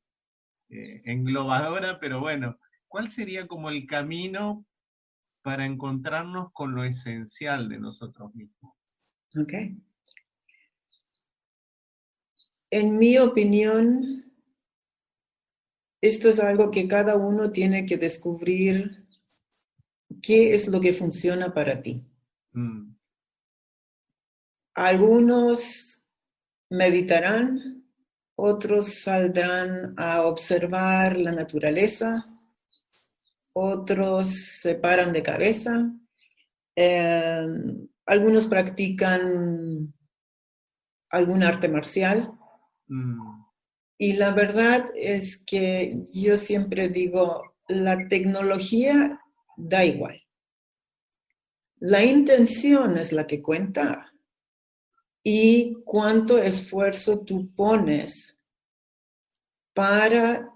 eh, 0.70 1.00
englobadora, 1.04 1.98
pero 2.00 2.20
bueno, 2.20 2.58
¿cuál 2.88 3.10
sería 3.10 3.46
como 3.46 3.70
el 3.70 3.86
camino 3.86 4.66
para 5.42 5.64
encontrarnos 5.64 6.52
con 6.52 6.74
lo 6.74 6.84
esencial 6.84 7.68
de 7.68 7.78
nosotros 7.78 8.34
mismos. 8.34 8.74
Ok. 9.38 9.52
En 12.70 12.98
mi 12.98 13.18
opinión, 13.18 14.32
esto 16.00 16.28
es 16.28 16.38
algo 16.40 16.70
que 16.70 16.86
cada 16.86 17.16
uno 17.16 17.50
tiene 17.50 17.84
que 17.84 17.96
descubrir 17.96 19.04
qué 20.22 20.54
es 20.54 20.68
lo 20.68 20.80
que 20.80 20.92
funciona 20.92 21.52
para 21.52 21.82
ti. 21.82 22.04
Mm. 22.52 22.94
Algunos 24.74 26.04
meditarán, 26.68 27.79
otros 28.40 28.94
saldrán 29.02 29.94
a 29.98 30.22
observar 30.22 31.18
la 31.18 31.32
naturaleza, 31.32 32.26
otros 33.52 34.28
se 34.28 34.76
paran 34.76 35.12
de 35.12 35.22
cabeza, 35.22 35.92
em, 36.74 37.86
algunos 38.06 38.46
practican 38.46 39.92
algún 41.10 41.42
arte 41.42 41.68
marcial. 41.68 42.32
Mm. 42.88 43.44
Y 43.98 44.14
la 44.14 44.30
verdad 44.30 44.90
es 44.94 45.44
que 45.44 46.04
yo 46.14 46.36
siempre 46.38 46.88
digo, 46.88 47.56
la 47.68 48.08
tecnología 48.08 49.20
da 49.56 49.84
igual. 49.84 50.22
La 51.78 52.02
intención 52.02 52.96
es 52.96 53.12
la 53.12 53.26
que 53.26 53.42
cuenta 53.42 54.09
y 55.22 55.74
cuánto 55.84 56.38
esfuerzo 56.38 57.20
tú 57.20 57.52
pones 57.54 58.38
para 59.74 60.50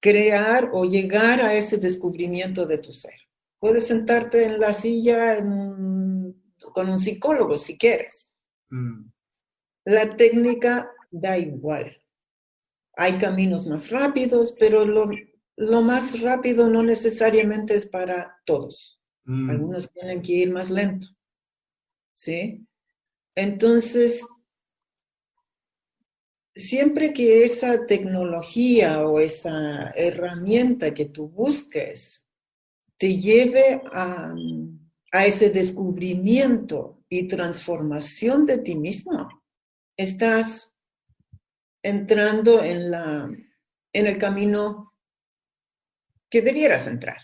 crear 0.00 0.70
o 0.72 0.84
llegar 0.84 1.40
a 1.40 1.54
ese 1.54 1.78
descubrimiento 1.78 2.66
de 2.66 2.78
tu 2.78 2.92
ser. 2.92 3.14
Puedes 3.58 3.86
sentarte 3.86 4.44
en 4.44 4.60
la 4.60 4.74
silla 4.74 5.38
con 5.38 6.88
un 6.88 6.98
psicólogo 6.98 7.56
si 7.56 7.76
quieres. 7.76 8.32
Mm. 8.70 9.10
La 9.84 10.16
técnica 10.16 10.90
da 11.10 11.38
igual. 11.38 12.02
Hay 12.96 13.18
caminos 13.18 13.66
más 13.66 13.90
rápidos, 13.90 14.54
pero 14.58 14.84
lo, 14.84 15.82
más 15.82 16.20
rápido 16.20 16.68
no 16.68 16.82
necesariamente 16.82 17.74
es 17.74 17.86
para 17.86 18.36
todos. 18.44 19.00
Mm. 19.24 19.50
Algunos 19.50 19.90
tienen 19.90 20.22
que 20.22 20.32
ir 20.32 20.52
más 20.52 20.70
lento. 20.70 21.08
¿Sí? 22.14 22.66
Entonces, 23.36 24.26
siempre 26.54 27.12
que 27.12 27.44
esa 27.44 27.86
tecnología 27.86 29.06
o 29.06 29.20
esa 29.20 29.90
herramienta 29.90 30.94
que 30.94 31.04
tú 31.04 31.28
busques 31.28 32.26
te 32.96 33.18
lleve 33.18 33.82
a, 33.92 34.34
ese 35.12 35.50
descubrimiento 35.50 37.02
y 37.08 37.28
transformación 37.28 38.44
de 38.44 38.58
ti 38.58 38.74
mismo, 38.74 39.28
estás 39.96 40.74
entrando 41.82 42.62
en, 42.62 42.92
el 43.92 44.18
camino 44.18 44.92
que 46.28 46.42
debieras 46.42 46.86
entrar. 46.86 47.18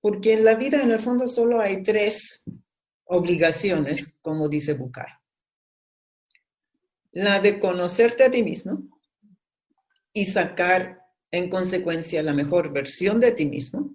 Porque 0.00 0.32
en 0.32 0.44
la 0.44 0.54
vida, 0.54 0.82
en 0.82 0.90
el 0.90 1.00
fondo, 1.00 1.28
solo 1.28 1.60
hay 1.60 1.82
tres 1.82 2.42
obligaciones, 3.04 4.16
como 4.20 4.48
dice 4.48 4.74
Bucay 4.74 5.18
la 7.12 7.40
de 7.40 7.58
conocerte 7.58 8.24
a 8.24 8.30
ti 8.30 8.42
mismo 8.42 8.82
y 10.12 10.24
sacar 10.24 11.06
en 11.30 11.50
consecuencia 11.50 12.22
la 12.22 12.34
mejor 12.34 12.72
versión 12.72 13.20
de 13.20 13.32
ti 13.32 13.46
mismo, 13.46 13.94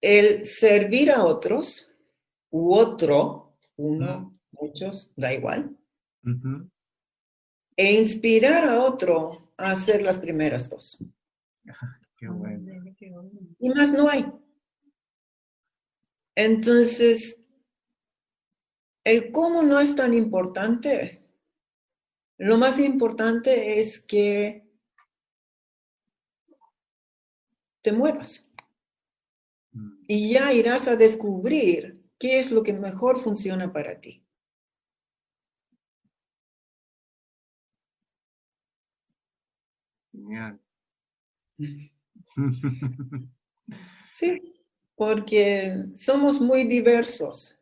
el 0.00 0.44
servir 0.44 1.10
a 1.10 1.24
otros 1.24 1.90
u 2.50 2.74
otro, 2.74 3.56
uno, 3.76 4.38
muchos, 4.52 5.12
da 5.16 5.32
igual, 5.32 5.76
e 7.76 7.92
inspirar 7.92 8.64
a 8.64 8.80
otro 8.80 9.52
a 9.56 9.70
hacer 9.70 10.02
las 10.02 10.18
primeras 10.18 10.68
dos. 10.68 10.98
Qué 12.16 12.28
bueno. 12.28 12.72
Y 13.58 13.68
más 13.70 13.92
no 13.92 14.08
hay. 14.08 14.24
Entonces, 16.34 17.43
el 19.04 19.30
cómo 19.30 19.62
no 19.62 19.78
es 19.78 19.94
tan 19.94 20.14
importante. 20.14 21.22
Lo 22.38 22.56
más 22.58 22.78
importante 22.80 23.78
es 23.78 24.00
que 24.00 24.66
te 27.82 27.92
muevas. 27.92 28.50
Mm. 29.72 30.04
Y 30.08 30.32
ya 30.32 30.52
irás 30.52 30.88
a 30.88 30.96
descubrir 30.96 32.02
qué 32.18 32.38
es 32.38 32.50
lo 32.50 32.62
que 32.62 32.72
mejor 32.72 33.18
funciona 33.18 33.72
para 33.72 34.00
ti. 34.00 34.24
Genial. 40.12 40.60
Sí, 44.10 44.40
porque 44.94 45.86
somos 45.96 46.40
muy 46.40 46.64
diversos. 46.64 47.53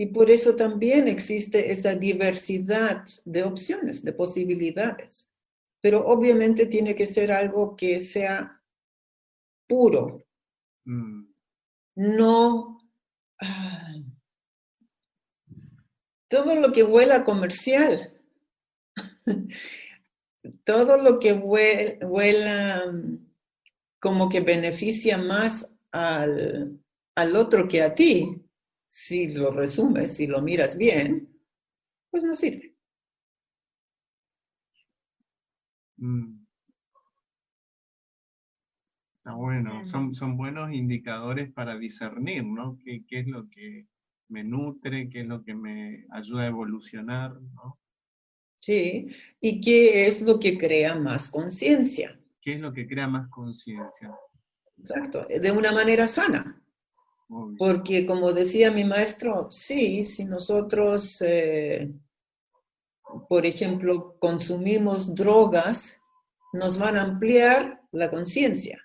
Y 0.00 0.06
por 0.06 0.30
eso 0.30 0.54
también 0.54 1.08
existe 1.08 1.72
esa 1.72 1.96
diversidad 1.96 3.04
de 3.24 3.42
opciones, 3.42 4.04
de 4.04 4.12
posibilidades. 4.12 5.28
Pero 5.80 6.06
obviamente 6.06 6.66
tiene 6.66 6.94
que 6.94 7.04
ser 7.04 7.32
algo 7.32 7.74
que 7.74 7.98
sea 7.98 8.62
puro. 9.66 10.24
Mm. 10.84 11.24
No 11.96 12.78
todo 16.28 16.54
lo 16.54 16.72
que 16.72 16.84
huela 16.84 17.24
comercial. 17.24 18.12
todo 20.64 20.96
lo 20.96 21.18
que 21.18 21.32
huela, 21.32 22.94
como 23.98 24.28
que 24.28 24.40
beneficia 24.40 25.18
más 25.18 25.74
al, 25.90 26.78
al 27.16 27.36
otro 27.36 27.66
que 27.66 27.82
a 27.82 27.94
ti, 27.94 28.47
si 28.88 29.28
lo 29.28 29.50
resumes, 29.50 30.16
si 30.16 30.26
lo 30.26 30.42
miras 30.42 30.76
bien, 30.76 31.28
pues 32.10 32.24
no 32.24 32.34
sirve. 32.34 32.74
Mm. 35.98 36.46
Está 39.18 39.34
bueno, 39.34 39.84
son, 39.84 40.14
son 40.14 40.36
buenos 40.36 40.72
indicadores 40.72 41.52
para 41.52 41.76
discernir, 41.76 42.44
¿no? 42.44 42.78
¿Qué, 42.82 43.04
¿Qué, 43.06 43.20
es 43.20 43.26
lo 43.26 43.48
que 43.50 43.86
me 44.28 44.42
nutre, 44.44 45.10
qué 45.10 45.20
es 45.20 45.26
lo 45.26 45.42
que 45.42 45.54
me 45.54 46.06
ayuda 46.10 46.44
a 46.44 46.46
evolucionar, 46.46 47.34
¿no? 47.54 47.78
Sí, 48.60 49.08
y 49.40 49.60
qué 49.60 50.06
es 50.06 50.22
lo 50.22 50.38
que 50.40 50.58
crea 50.58 50.94
más 50.94 51.30
conciencia. 51.30 52.18
¿Qué 52.40 52.54
es 52.54 52.60
lo 52.60 52.72
que 52.72 52.88
crea 52.88 53.06
más 53.06 53.28
conciencia? 53.28 54.12
Exacto, 54.76 55.26
de 55.28 55.50
una 55.50 55.72
manera 55.72 56.06
sana. 56.06 56.60
Porque 57.58 58.06
como 58.06 58.32
decía 58.32 58.70
mi 58.70 58.84
maestro, 58.84 59.50
sí, 59.50 60.04
si 60.04 60.24
nosotros, 60.24 61.20
eh, 61.20 61.92
por 63.28 63.44
ejemplo, 63.44 64.16
consumimos 64.18 65.14
drogas, 65.14 66.00
nos 66.54 66.78
van 66.78 66.96
a 66.96 67.02
ampliar 67.02 67.82
la 67.92 68.10
conciencia, 68.10 68.82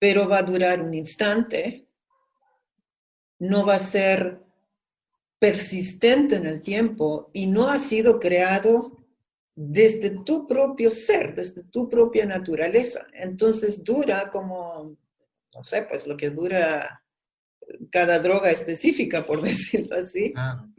pero 0.00 0.28
va 0.28 0.38
a 0.38 0.42
durar 0.42 0.82
un 0.82 0.92
instante, 0.92 1.86
no 3.38 3.64
va 3.64 3.76
a 3.76 3.80
ser 3.80 4.42
persistente 5.38 6.34
en 6.34 6.46
el 6.46 6.62
tiempo 6.62 7.30
y 7.32 7.46
no 7.46 7.68
ha 7.68 7.78
sido 7.78 8.18
creado 8.18 8.96
desde 9.54 10.10
tu 10.24 10.46
propio 10.46 10.90
ser, 10.90 11.34
desde 11.34 11.62
tu 11.64 11.88
propia 11.88 12.26
naturaleza. 12.26 13.06
Entonces 13.12 13.84
dura 13.84 14.30
como 14.30 14.96
no 15.54 15.62
sé, 15.62 15.82
pues 15.82 16.06
lo 16.06 16.16
que 16.16 16.30
dura 16.30 17.02
cada 17.90 18.18
droga 18.18 18.50
específica, 18.50 19.26
por 19.26 19.42
decirlo 19.42 19.96
así, 19.96 20.32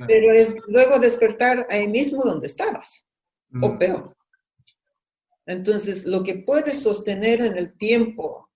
pero 0.07 0.31
es 0.31 0.55
luego 0.67 0.99
despertar 0.99 1.67
ahí 1.69 1.87
mismo 1.87 2.23
donde 2.23 2.47
estabas, 2.47 3.05
o 3.61 3.69
Mm. 3.69 3.77
peor. 3.79 4.15
Entonces, 5.45 6.05
lo 6.05 6.21
que 6.23 6.35
puedes 6.35 6.81
sostener 6.83 7.41
en 7.41 7.57
el 7.57 7.75
tiempo 7.75 8.49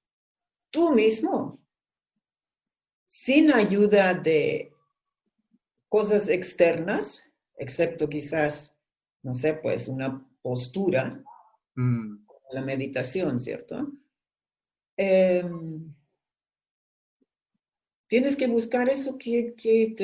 tú 0.70 0.92
mismo, 0.94 1.60
sin 3.08 3.52
ayuda 3.52 4.14
de 4.14 4.72
cosas 5.90 6.30
externas, 6.30 7.24
excepto 7.58 8.08
quizás, 8.10 8.76
no 9.24 9.34
sé, 9.34 9.56
pues 9.56 9.88
una 9.88 10.24
postura, 10.42 11.24
Mm. 11.76 12.26
la 12.52 12.62
meditación, 12.62 13.40
¿cierto? 13.40 13.92
Em, 14.96 15.94
tienes 18.14 18.36
que 18.36 18.46
buscar 18.46 18.90
eso 18.90 19.18
que, 19.18 19.56
que, 19.56 19.96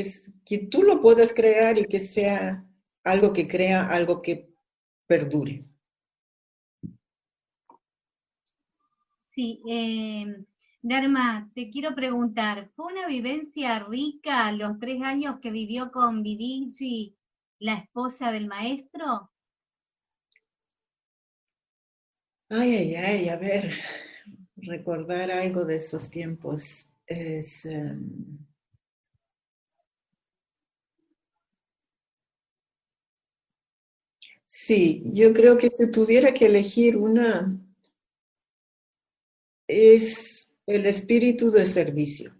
que 0.44 0.58
tú 0.66 0.82
lo 0.82 1.00
puedas 1.00 1.32
crear 1.32 1.78
y 1.78 1.86
que 1.86 2.00
sea 2.00 2.66
algo 3.04 3.32
que 3.32 3.48
crea, 3.48 3.88
algo 3.88 4.20
que 4.20 4.50
perdure. 5.06 5.64
Sí, 9.22 9.62
eh, 9.70 10.26
Dharma, 10.82 11.52
te 11.54 11.70
quiero 11.70 11.94
preguntar, 11.94 12.72
¿fue 12.76 12.92
una 12.92 13.06
vivencia 13.06 13.78
rica 13.78 14.52
los 14.54 14.80
tres 14.80 15.04
años 15.04 15.40
que 15.40 15.52
vivió 15.52 15.92
con 15.92 16.24
Vivinci, 16.24 17.16
la 17.60 17.76
esposa 17.76 18.32
del 18.32 18.48
maestro? 18.48 19.32
Ay, 22.50 22.76
ay, 22.76 22.96
ay, 22.96 23.30
a 23.30 23.36
ver, 23.36 23.72
recordar 24.56 25.30
algo 25.30 25.64
de 25.64 25.76
esos 25.76 26.10
tiempos 26.10 26.89
es... 27.10 27.66
Em, 27.66 28.40
sí, 34.46 35.04
yo 35.06 35.34
creo 35.34 35.58
que 35.58 35.70
si 35.70 35.92
tuviera 35.92 36.34
que 36.34 36.46
elegir 36.46 36.96
una, 36.96 37.60
es 39.68 40.52
el 40.66 40.86
espíritu 40.86 41.52
de 41.52 41.66
servicio. 41.66 42.40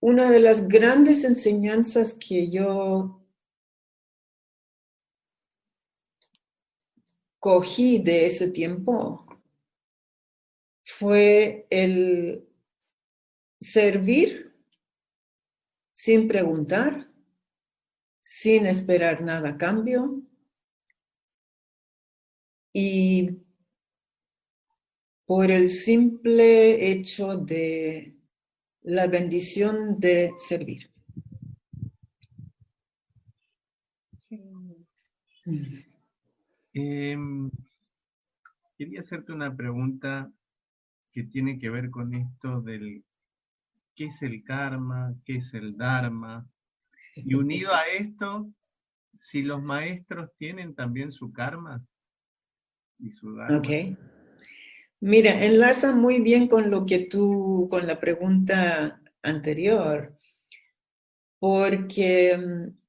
una 0.00 0.30
de 0.30 0.40
las 0.40 0.66
grandes 0.66 1.24
enseñanzas 1.24 2.14
que 2.14 2.50
yo 2.50 3.22
cogí 7.38 7.98
de 7.98 8.26
ese 8.26 8.48
tiempo 8.48 9.29
fue 11.00 11.66
el 11.70 12.46
servir 13.58 14.54
sin 15.94 16.28
preguntar, 16.28 17.10
sin 18.20 18.66
esperar 18.66 19.22
nada 19.22 19.48
a 19.48 19.56
cambio 19.56 20.22
y 22.74 23.30
por 25.24 25.50
el 25.50 25.70
simple 25.70 26.90
hecho 26.90 27.34
de 27.34 28.14
la 28.82 29.06
bendición 29.06 29.98
de 29.98 30.34
servir. 30.36 30.90
Em, 36.74 37.50
quería 38.76 39.00
hacerte 39.00 39.32
una 39.32 39.56
pregunta 39.56 40.30
que 41.12 41.24
tiene 41.24 41.58
que 41.58 41.70
ver 41.70 41.90
con 41.90 42.14
esto 42.14 42.60
del 42.60 43.04
qué 43.94 44.06
es 44.06 44.22
el 44.22 44.42
karma, 44.44 45.14
qué 45.24 45.36
es 45.36 45.52
el 45.54 45.76
dharma. 45.76 46.48
Y 47.16 47.34
unido 47.34 47.74
a 47.74 47.82
esto, 47.98 48.50
si 49.12 49.42
los 49.42 49.62
maestros 49.62 50.30
tienen 50.36 50.74
también 50.74 51.12
su 51.12 51.32
karma 51.32 51.84
y 52.98 53.10
su 53.10 53.34
dharma. 53.34 53.58
Ok. 53.58 53.68
Mira, 55.00 55.44
enlaza 55.44 55.94
muy 55.94 56.20
bien 56.20 56.46
con 56.46 56.70
lo 56.70 56.84
que 56.84 57.00
tú, 57.06 57.68
con 57.70 57.86
la 57.86 57.98
pregunta 57.98 59.00
anterior, 59.22 60.14
porque 61.38 62.36
mm, 62.36 62.80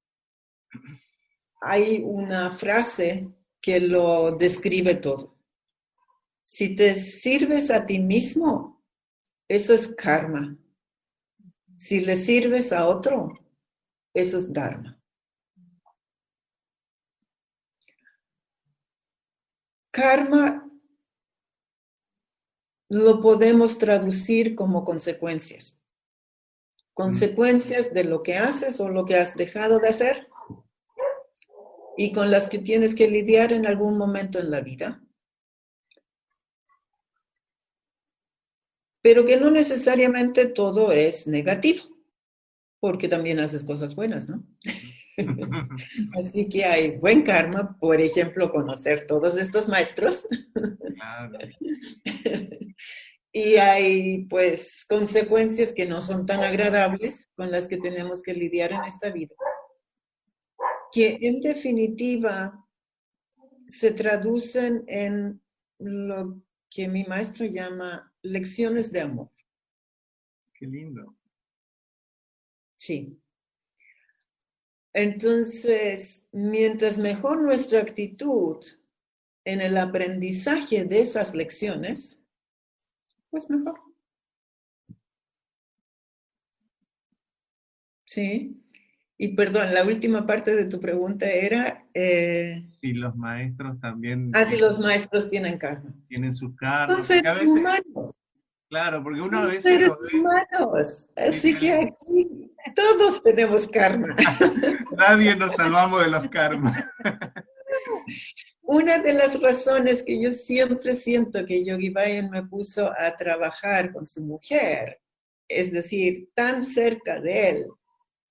hay 1.61 2.01
una 2.03 2.51
frase 2.51 3.29
que 3.61 3.79
lo 3.79 4.35
describe 4.35 4.95
todo. 4.95 5.37
Si 6.53 6.75
te 6.75 6.95
sirves 6.95 7.71
a 7.71 7.85
ti 7.85 7.99
mismo, 7.99 8.83
eso 9.47 9.73
es 9.73 9.95
karma. 9.95 10.57
Si 11.77 12.01
le 12.01 12.17
sirves 12.17 12.73
a 12.73 12.89
otro, 12.89 13.39
eso 14.13 14.37
es 14.37 14.51
dharma. 14.51 15.01
Karma 19.91 20.69
lo 22.89 23.21
podemos 23.21 23.77
traducir 23.77 24.53
como 24.53 24.83
consecuencias. 24.83 25.81
Consecuencias 26.93 27.93
de 27.93 28.03
lo 28.03 28.23
que 28.23 28.35
haces 28.35 28.81
o 28.81 28.89
lo 28.89 29.05
que 29.05 29.15
has 29.15 29.37
dejado 29.37 29.79
de 29.79 29.87
hacer 29.87 30.27
y 31.95 32.11
con 32.11 32.29
las 32.29 32.49
que 32.49 32.59
tienes 32.59 32.93
que 32.93 33.07
lidiar 33.07 33.53
en 33.53 33.65
algún 33.65 33.97
momento 33.97 34.37
en 34.37 34.51
la 34.51 34.59
vida. 34.59 35.01
Pero 39.01 39.25
que 39.25 39.37
no 39.37 39.49
necesariamente 39.49 40.47
todo 40.47 40.91
es 40.91 41.27
negativo, 41.27 41.83
porque 42.79 43.07
también 43.07 43.39
haces 43.39 43.63
cosas 43.63 43.95
buenas, 43.95 44.29
¿no? 44.29 44.43
Así 46.19 46.47
que 46.47 46.65
hay 46.65 46.97
buen 46.97 47.23
karma, 47.23 47.77
por 47.79 47.99
ejemplo, 47.99 48.51
conocer 48.51 49.07
todos 49.07 49.37
estos 49.37 49.67
maestros. 49.67 50.27
y 53.33 53.55
hay 53.55 54.25
pues 54.25 54.85
consecuencias 54.87 55.73
que 55.73 55.85
no 55.85 56.01
son 56.01 56.25
tan 56.25 56.43
agradables 56.43 57.29
con 57.35 57.51
las 57.51 57.67
que 57.67 57.77
tenemos 57.77 58.21
que 58.21 58.33
lidiar 58.33 58.71
en 58.71 58.83
esta 58.83 59.09
vida. 59.09 59.35
Que 60.91 61.17
en 61.21 61.39
definitiva 61.39 62.65
se 63.67 63.91
traducen 63.91 64.83
en 64.87 65.41
lo 65.79 66.41
que 66.69 66.87
mi 66.87 67.03
maestro 67.05 67.45
llama 67.45 68.10
lecciones 68.23 68.91
de 68.91 69.01
amor. 69.01 69.29
Qué 70.53 70.67
lindo. 70.67 71.15
Sí. 72.75 73.17
Entonces, 74.93 76.27
mientras 76.31 76.97
mejor 76.97 77.41
nuestra 77.41 77.79
actitud 77.79 78.57
en 79.45 79.61
el 79.61 79.77
aprendizaje 79.77 80.83
de 80.83 81.01
esas 81.01 81.33
lecciones, 81.33 82.21
pues 83.29 83.49
mejor. 83.49 83.79
Sí. 88.05 88.61
Y 89.17 89.35
perdón, 89.35 89.73
la 89.73 89.85
última 89.85 90.25
parte 90.25 90.55
de 90.55 90.65
tu 90.65 90.79
pregunta 90.79 91.29
era... 91.29 91.87
Eh, 91.93 92.65
si 92.81 92.93
los 92.93 93.15
maestros 93.15 93.79
también... 93.79 94.31
Ah, 94.33 94.45
si 94.45 94.57
los 94.57 94.79
maestros 94.79 95.29
tienen 95.29 95.57
karma. 95.57 95.93
Tienen 96.07 96.33
su 96.33 96.55
karma. 96.55 96.95
Son 96.95 97.03
seres 97.03 97.47
humanos. 97.47 98.10
Claro, 98.71 99.03
porque 99.03 99.19
una 99.19 99.47
vez... 99.47 99.63
seres 99.63 99.91
humanos. 100.13 101.05
Así 101.17 101.57
que 101.57 101.73
aquí 101.73 102.49
todos 102.73 103.21
tenemos 103.21 103.67
karma. 103.67 104.15
Nadie 104.97 105.35
nos 105.35 105.55
salvamos 105.55 106.01
de 106.01 106.09
los 106.09 106.29
karmas. 106.29 106.81
Una 108.61 108.99
de 108.99 109.13
las 109.13 109.41
razones 109.41 110.03
que 110.03 110.21
yo 110.21 110.31
siempre 110.31 110.93
siento 110.95 111.45
que 111.45 111.65
Yogi 111.65 111.89
Bayan 111.89 112.29
me 112.29 112.43
puso 112.43 112.89
a 112.97 113.13
trabajar 113.17 113.91
con 113.91 114.07
su 114.07 114.21
mujer, 114.21 115.01
es 115.49 115.73
decir, 115.73 116.29
tan 116.33 116.61
cerca 116.61 117.19
de 117.19 117.49
él, 117.49 117.67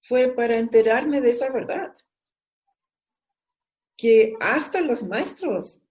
fue 0.00 0.28
para 0.28 0.56
enterarme 0.56 1.20
de 1.20 1.32
esa 1.32 1.50
verdad. 1.50 1.92
Que 3.94 4.32
hasta 4.40 4.80
los 4.80 5.02
maestros 5.02 5.82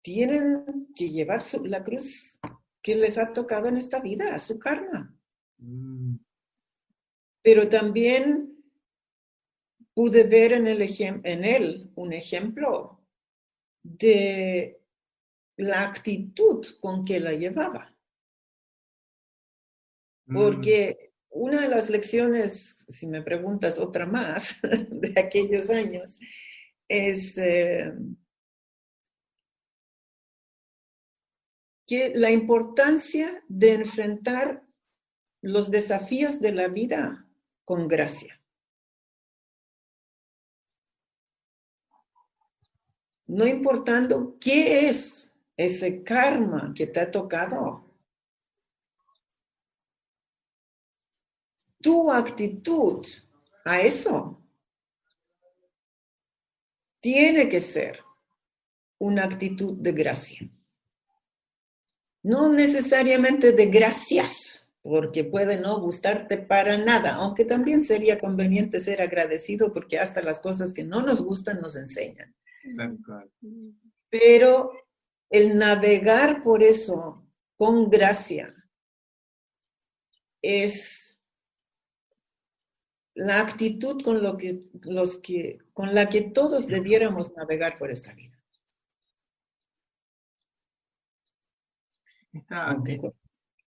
tienen 0.00 0.88
que 0.96 1.10
llevar 1.10 1.42
la 1.64 1.84
cruz 1.84 2.40
que 2.88 2.94
les 2.94 3.18
ha 3.18 3.34
tocado 3.34 3.68
en 3.68 3.76
esta 3.76 4.00
vida, 4.00 4.38
su 4.38 4.58
karma. 4.58 5.14
Mm. 5.58 6.16
Pero 7.42 7.68
también 7.68 8.56
pude 9.92 10.24
ver 10.24 10.54
en, 10.54 10.66
el 10.66 10.80
en 10.98 11.44
él 11.44 11.90
un 11.96 12.14
ejemplo 12.14 13.04
de 13.82 14.80
la 15.58 15.82
actitud 15.82 16.64
con 16.80 17.04
que 17.04 17.20
la 17.20 17.32
llevaba. 17.32 17.94
Mm. 20.24 20.34
Porque 20.34 21.12
una 21.28 21.60
de 21.60 21.68
las 21.68 21.90
lecciones, 21.90 22.86
si 22.88 23.06
me 23.06 23.20
preguntas 23.20 23.78
otra 23.78 24.06
más, 24.06 24.62
de 24.62 25.12
aquellos 25.20 25.68
años, 25.68 26.18
es 26.88 27.36
eh, 27.36 27.92
que 31.88 32.12
la 32.14 32.30
importancia 32.30 33.42
de 33.48 33.72
enfrentar 33.72 34.62
los 35.40 35.70
desafíos 35.70 36.38
de 36.38 36.52
la 36.52 36.68
vida 36.68 37.26
con 37.64 37.88
gracia. 37.88 38.38
No 43.26 43.46
importando 43.46 44.36
qué 44.38 44.88
es 44.88 45.32
ese 45.56 46.04
karma 46.04 46.74
que 46.76 46.86
te 46.86 47.00
ha 47.00 47.10
tocado, 47.10 47.86
tu 51.80 52.12
actitud 52.12 53.06
a 53.64 53.80
eso 53.80 54.42
tiene 57.00 57.48
que 57.48 57.62
ser 57.62 58.04
una 58.98 59.24
actitud 59.24 59.74
de 59.78 59.92
gracia. 59.92 60.50
No 62.28 62.50
necesariamente 62.52 63.52
de 63.52 63.68
gracias, 63.68 64.66
porque 64.82 65.24
puede 65.24 65.58
no 65.58 65.80
gustarte 65.80 66.36
para 66.36 66.76
nada, 66.76 67.14
aunque 67.14 67.46
también 67.46 67.82
sería 67.82 68.20
conveniente 68.20 68.80
ser 68.80 69.00
agradecido 69.00 69.72
porque 69.72 69.98
hasta 69.98 70.20
las 70.20 70.38
cosas 70.38 70.74
que 70.74 70.84
no 70.84 71.00
nos 71.00 71.22
gustan 71.22 71.58
nos 71.62 71.74
enseñan. 71.74 72.34
Pero 74.10 74.72
el 75.30 75.56
navegar 75.56 76.42
por 76.42 76.62
eso 76.62 77.26
con 77.56 77.88
gracia 77.88 78.54
es 80.42 81.18
la 83.14 83.40
actitud 83.40 84.02
con, 84.02 84.22
lo 84.22 84.36
que, 84.36 84.66
los 84.82 85.16
que, 85.16 85.56
con 85.72 85.94
la 85.94 86.10
que 86.10 86.20
todos 86.20 86.66
debiéramos 86.66 87.34
navegar 87.34 87.78
por 87.78 87.90
esta 87.90 88.12
vida. 88.12 88.37
Esta 92.32 92.76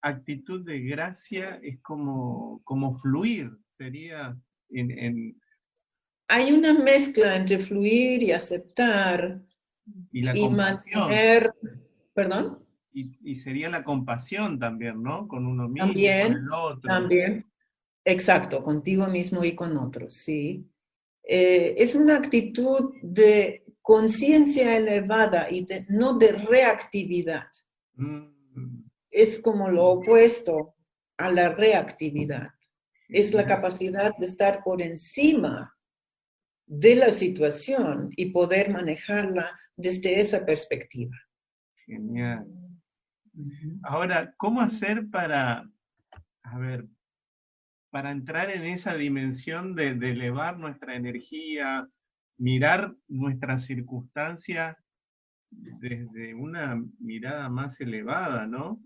actitud 0.02 0.64
de 0.64 0.80
gracia 0.80 1.60
es 1.62 1.80
como, 1.80 2.60
como 2.64 2.92
fluir, 2.92 3.50
sería 3.68 4.36
en, 4.70 5.40
Hay 6.28 6.52
una 6.52 6.74
mezcla 6.74 7.36
entre 7.36 7.58
fluir 7.58 8.22
y 8.22 8.32
aceptar 8.32 9.40
y, 10.12 10.22
la 10.22 10.34
mantener... 10.50 11.52
¿Perdón? 12.12 12.58
Y, 12.92 13.34
sería 13.36 13.70
la 13.70 13.84
compasión 13.84 14.58
también, 14.58 15.02
¿no? 15.02 15.28
Con 15.28 15.46
uno 15.46 15.68
mismo, 15.68 15.86
también, 15.86 16.26
con 16.26 16.36
el 16.36 16.52
otro. 16.52 16.80
También, 16.82 17.50
Exacto, 18.04 18.62
contigo 18.62 19.06
mismo 19.06 19.44
y 19.44 19.54
con 19.54 19.76
otros, 19.76 20.14
sí. 20.14 20.66
Eh, 21.22 21.74
es 21.76 21.94
una 21.94 22.16
actitud 22.16 22.94
de 23.02 23.64
conciencia 23.82 24.76
elevada 24.76 25.50
y 25.50 25.66
no 25.88 26.18
de 26.18 26.32
reactividad. 26.32 27.46
Mm. 27.94 28.39
Es 29.10 29.40
como 29.40 29.68
lo 29.68 29.84
opuesto 29.86 30.74
a 31.16 31.30
la 31.30 31.50
reactividad. 31.50 32.50
Es 33.08 33.34
la 33.34 33.44
capacidad 33.44 34.16
de 34.16 34.26
estar 34.26 34.62
por 34.62 34.80
encima 34.80 35.76
de 36.66 36.94
la 36.94 37.10
situación 37.10 38.10
y 38.16 38.30
poder 38.30 38.70
manejarla 38.70 39.58
desde 39.76 40.20
esa 40.20 40.46
perspectiva. 40.46 41.16
Genial. 41.84 42.46
Ahora, 43.82 44.32
¿cómo 44.36 44.60
hacer 44.60 45.08
para, 45.10 45.68
a 46.42 46.58
ver, 46.58 46.86
para 47.90 48.10
entrar 48.10 48.50
en 48.50 48.64
esa 48.64 48.94
dimensión 48.94 49.74
de, 49.74 49.88
elevar 49.88 50.58
nuestra 50.58 50.94
energía, 50.94 51.88
mirar 52.38 52.94
nuestra 53.08 53.58
circunstancia 53.58 54.78
desde 55.50 56.34
una 56.34 56.80
mirada 57.00 57.48
más 57.48 57.80
elevada, 57.80 58.46
¿no? 58.46 58.80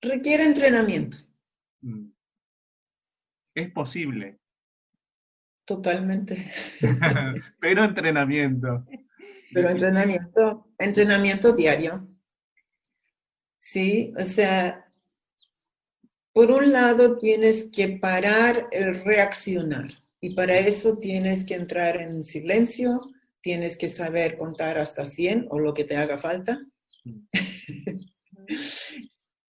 Requiere 0.00 0.44
entrenamiento. 0.44 1.18
Mm. 1.82 2.10
Es 3.54 3.70
posible. 3.72 4.38
Totalmente. 5.64 6.50
Pero 7.60 7.84
entrenamiento. 7.84 8.86
Pero 9.52 9.70
entrenamiento, 9.70 10.72
entrenamiento 10.78 11.52
diario. 11.52 12.08
Sí, 13.58 14.12
o 14.16 14.22
sea, 14.22 14.90
por 16.32 16.50
un 16.50 16.72
lado 16.72 17.18
tienes 17.18 17.70
que 17.70 17.98
parar 17.98 18.68
el 18.70 19.04
reaccionar 19.04 19.90
y 20.20 20.34
para 20.34 20.58
eso 20.58 20.98
tienes 20.98 21.44
que 21.44 21.54
entrar 21.54 22.00
en 22.00 22.24
silencio, 22.24 23.10
tienes 23.40 23.76
que 23.76 23.88
saber 23.88 24.36
contar 24.36 24.78
hasta 24.78 25.04
100 25.04 25.48
o 25.50 25.58
lo 25.58 25.74
que 25.74 25.84
te 25.84 25.96
haga 25.96 26.16
falta 26.16 26.60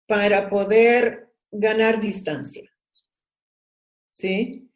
para 0.07 0.49
poder 0.51 1.33
ganar 1.51 2.01
distancia. 2.01 2.71
¿Sí? 4.11 4.71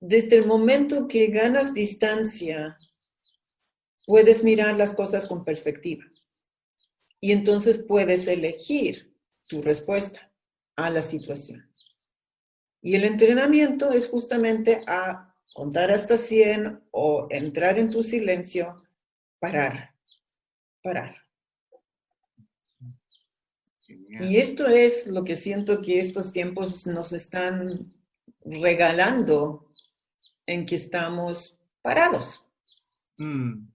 Desde 0.00 0.36
el 0.36 0.46
momento 0.46 1.08
que 1.08 1.26
ganas 1.28 1.74
distancia, 1.74 2.76
puedes 4.06 4.44
mirar 4.44 4.76
las 4.76 4.94
cosas 4.94 5.26
con 5.26 5.44
perspectiva. 5.44 6.04
Y 7.20 7.32
entonces 7.32 7.82
puedes 7.82 8.28
elegir 8.28 9.12
tu 9.48 9.62
respuesta 9.62 10.32
a 10.76 10.90
la 10.90 11.02
situación. 11.02 11.68
Y 12.82 12.94
el 12.94 13.04
entrenamiento 13.04 13.90
es 13.90 14.08
justamente 14.08 14.84
a 14.86 15.34
contar 15.54 15.90
hasta 15.90 16.16
100 16.16 16.84
o 16.92 17.26
entrar 17.30 17.78
en 17.78 17.90
tu 17.90 18.02
silencio, 18.02 18.68
parar, 19.40 19.94
parar. 20.82 21.25
Y 23.88 24.36
esto 24.38 24.66
es 24.66 25.06
lo 25.06 25.24
que 25.24 25.36
siento 25.36 25.80
que 25.80 26.00
estos 26.00 26.32
tiempos 26.32 26.86
nos 26.86 27.12
están 27.12 27.86
regalando 28.44 29.70
en 30.46 30.66
que 30.66 30.76
estamos 30.76 31.58
parados. 31.82 32.44
Mm 33.18 33.66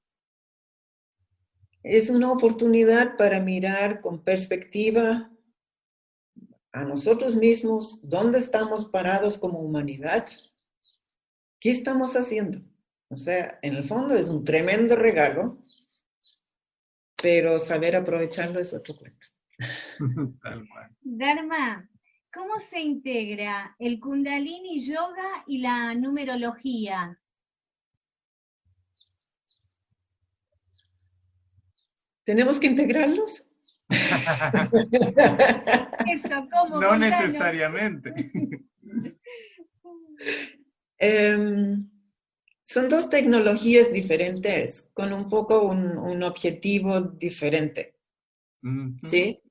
es 1.84 2.10
una 2.10 2.32
oportunidad 2.32 3.17
para 3.17 3.39
mirar 3.39 4.02
con 4.02 4.24
perspectiva 4.24 5.32
a 6.71 6.86
nosotros 6.86 7.36
mismos, 7.36 8.08
dónde 8.08 8.39
estamos 8.39 8.86
parados 8.86 9.38
como 9.38 9.60
humanidad, 9.60 10.26
qué 11.60 11.69
estamos 11.69 12.15
haciendo. 12.15 12.62
O 13.10 13.17
sea, 13.17 13.60
en 13.62 13.76
el 13.76 13.84
fondo 13.84 14.15
es 14.15 14.28
un 14.28 14.45
tremendo 14.45 14.95
regalo, 14.95 15.58
pero 17.21 17.60
saber 17.60 17.95
aprovecharlo 17.95 18.60
es 18.60 18.74
otro 18.74 18.95
cuento. 18.95 19.28
Dharma, 21.02 21.89
¿cómo 22.34 22.60
se 22.60 22.82
integra 22.82 23.76
el 23.80 24.00
kundalini 24.00 24.82
yoga 24.82 25.43
y 25.47 25.60
la 25.60 25.93
numerología? 25.95 27.17
¿Tenemos 32.24 32.60
que 32.60 32.67
integrarlos? 32.67 33.47
Eso, 36.08 36.47
¿cómo? 36.52 36.80
No 36.80 36.97
necesariamente. 36.97 38.13
Em, 41.04 41.89
son 42.62 42.88
dos 42.88 43.10
tecnologías 43.10 43.91
diferentes 43.91 44.91
con 44.93 45.13
un 45.13 45.28
poco 45.28 45.63
un, 45.63 46.21
objetivo 46.21 47.02
diferente. 47.02 47.95
¿Sí? 49.02 49.41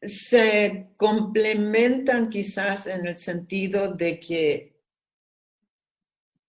Se 0.00 0.90
complementan 0.96 2.28
quizás 2.28 2.86
en 2.86 3.06
el 3.06 3.16
sentido 3.16 3.92
de 3.92 4.20
que 4.20 4.78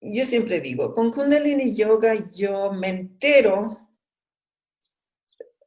yo 0.01 0.25
siempre 0.25 0.62
digo, 0.62 0.93
con 0.93 1.12
Kundalini 1.12 1.73
Yoga 1.73 2.15
yo 2.33 2.71
me 2.71 2.89
entero 2.89 3.89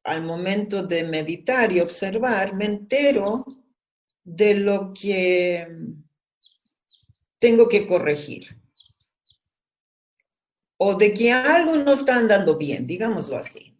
al 0.04 0.22
momento 0.22 0.82
de 0.82 1.04
meditar 1.04 1.70
y 1.70 1.80
observar, 1.80 2.54
me 2.54 2.64
entero 2.64 3.44
de 4.24 4.54
lo 4.54 4.92
que 4.92 5.66
tengo 7.38 7.68
que 7.68 7.86
corregir 7.86 8.56
o 10.78 10.94
de 10.94 11.14
que 11.14 11.30
algo 11.30 11.76
no 11.76 11.92
está 11.92 12.16
andando 12.16 12.56
bien, 12.56 12.86
digámoslo 12.86 13.36
así. 13.36 13.76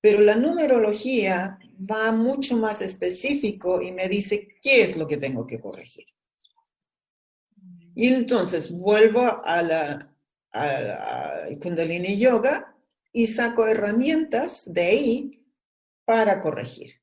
Pero 0.00 0.20
la 0.20 0.34
numerología 0.34 1.58
va 1.80 2.12
mucho 2.12 2.56
más 2.56 2.82
específico 2.82 3.80
y 3.80 3.92
me 3.92 4.08
dice 4.08 4.56
qué 4.60 4.82
es 4.82 4.96
lo 4.96 5.06
que 5.06 5.16
tengo 5.16 5.46
que 5.46 5.60
corregir. 5.60 6.06
Y 7.94 8.08
entonces 8.08 8.70
vuelvo 8.72 9.42
a 9.44 9.62
la, 9.62 10.06
Kundalini 11.62 12.18
Yoga 12.18 12.76
y 13.12 13.26
saco 13.26 13.66
herramientas 13.66 14.72
de 14.72 14.82
ahí 14.82 15.46
para 16.04 16.40
corregir. 16.40 17.00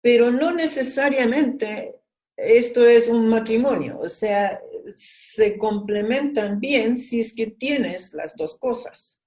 Pero 0.00 0.32
no 0.32 0.52
necesariamente 0.52 2.02
esto 2.36 2.84
es 2.86 3.08
un 3.08 3.28
matrimonio, 3.28 4.00
o 4.00 4.08
sea, 4.08 4.60
se 4.96 5.56
complementan 5.58 6.58
bien 6.58 6.96
si 6.96 7.20
es 7.20 7.34
que 7.34 7.46
tienes 7.46 8.14
las 8.14 8.36
dos 8.36 8.58
cosas. 8.58 9.21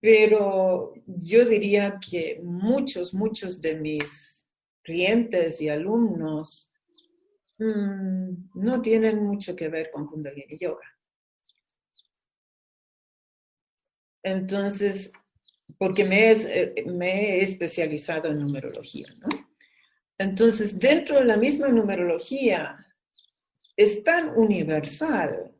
Pero 0.00 0.94
yo 1.06 1.44
diría 1.44 1.98
que 1.98 2.40
muchos, 2.42 3.14
muchos 3.14 3.60
de 3.60 3.74
mis 3.76 4.46
clientes 4.82 5.60
y 5.60 5.68
alumnos 5.68 6.68
Mm, 7.58 8.50
no 8.54 8.80
tienen 8.80 9.24
mucho 9.24 9.56
que 9.56 9.68
ver 9.68 9.90
con 9.90 10.06
Kundalini 10.06 10.56
Yoga. 10.58 10.86
Entonces, 14.22 15.12
porque 15.76 16.04
me, 16.04 16.30
eh, 16.30 16.84
me 16.86 17.38
he 17.38 17.42
especializado 17.42 18.28
en 18.28 18.40
numerología, 18.40 19.08
¿no? 19.18 19.28
Entonces, 20.18 20.78
dentro 20.78 21.18
de 21.18 21.24
la 21.24 21.36
misma 21.36 21.68
numerología, 21.68 22.78
es 23.76 24.02
tan 24.04 24.30
universal 24.36 25.52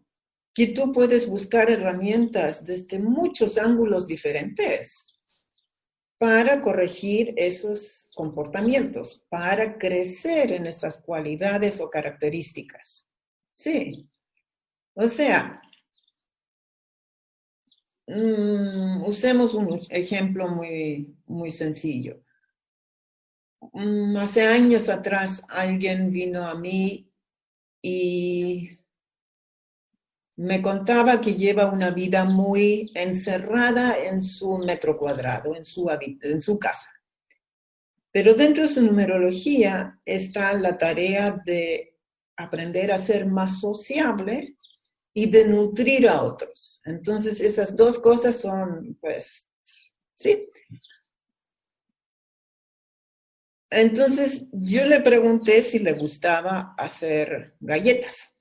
que 0.59 0.67
tú 0.67 0.93
puedes 0.93 1.29
buscar 1.29 1.71
herramientas 1.71 2.65
desde 2.65 2.99
muchos 2.99 3.59
ángulos 3.59 4.09
diferentes 4.09 5.17
para 6.19 6.61
corregir 6.61 7.33
esos 7.37 8.11
comportamientos, 8.17 9.25
para 9.29 9.79
crecer 9.79 10.51
en 10.51 10.67
esas 10.67 11.01
cualidades 11.01 11.81
o 11.81 11.89
características. 11.89 13.09
Sí. 13.53 14.05
O 14.95 15.07
sea, 15.07 15.63
mm, 18.09 19.05
usemos 19.07 19.55
un 19.55 19.79
ejemplo 19.91 20.49
muy, 20.49 21.17
muy 21.27 21.53
sencillo. 21.53 22.21
Mm, 23.75 24.17
hace 24.17 24.45
años 24.45 24.89
atrás 24.89 25.41
alguien 25.49 26.11
vino 26.11 26.45
a 26.45 26.57
mí 26.57 27.09
y 27.81 28.78
me 30.39 30.63
contaba 30.63 31.21
que 31.21 31.35
lleva 31.35 31.67
una 31.67 31.91
vida 31.91 32.25
muy 32.25 32.93
encerrada 32.95 33.99
en 33.99 34.23
su 34.23 34.57
metro 34.59 34.97
cuadrado, 34.97 35.57
en 35.57 35.65
su, 35.65 36.59
casa. 36.61 36.91
Pero 38.13 38.35
dentro 38.35 38.63
de 38.63 38.69
su 38.69 38.81
numerología 38.83 39.99
está 40.05 40.53
la 40.53 40.79
tarea 40.79 41.43
de 41.45 41.97
aprender 42.37 42.93
a 42.93 42.99
ser 42.99 43.27
más 43.27 43.61
sociable 43.61 44.55
y 45.13 45.29
de 45.29 45.49
nutrir 45.49 46.09
a 46.09 46.23
otros. 46.23 46.81
Entonces, 46.85 47.41
esas 47.41 47.77
dos 47.77 47.99
cosas 47.99 48.41
son, 48.41 48.97
pues, 49.01 49.49
sí. 50.15 50.39
Entonces 53.71 54.47
yo 54.53 54.87
le 54.87 55.01
pregunté 55.01 55.63
si 55.63 55.81
le 55.81 55.95
gustaba 55.95 56.75
hacer 56.79 57.57
galletas. 57.59 58.38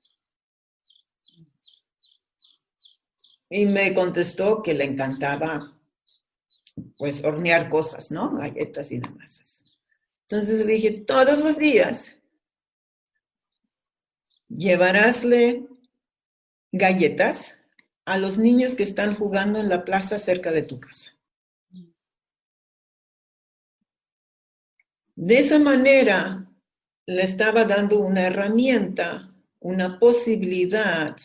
Y 3.50 3.66
me 3.66 3.94
contestó 3.94 4.62
que 4.62 4.74
le 4.74 4.84
encantaba, 4.84 5.76
pues, 6.98 7.24
hornear 7.24 7.70
cosas, 7.70 8.10
¿no? 8.10 8.36
Galletas 8.36 8.92
y 8.92 9.00
demás. 9.00 9.64
Entonces 10.22 10.64
le 10.66 10.74
dije, 10.74 10.90
todos 11.06 11.40
los 11.40 11.56
días 11.58 12.18
llevarásle 14.48 15.66
galletas 16.72 17.58
a 18.04 18.18
los 18.18 18.38
niños 18.38 18.74
que 18.74 18.82
están 18.82 19.14
jugando 19.14 19.58
en 19.58 19.68
la 19.68 19.84
plaza 19.84 20.18
cerca 20.18 20.50
de 20.50 20.62
tu 20.62 20.78
casa. 20.80 21.12
De 25.14 25.38
esa 25.38 25.58
manera 25.58 26.48
le 27.06 27.22
estaba 27.22 27.64
dando 27.64 27.98
una 27.98 28.26
herramienta, 28.26 29.22
una 29.60 29.98
posibilidad 29.98 31.16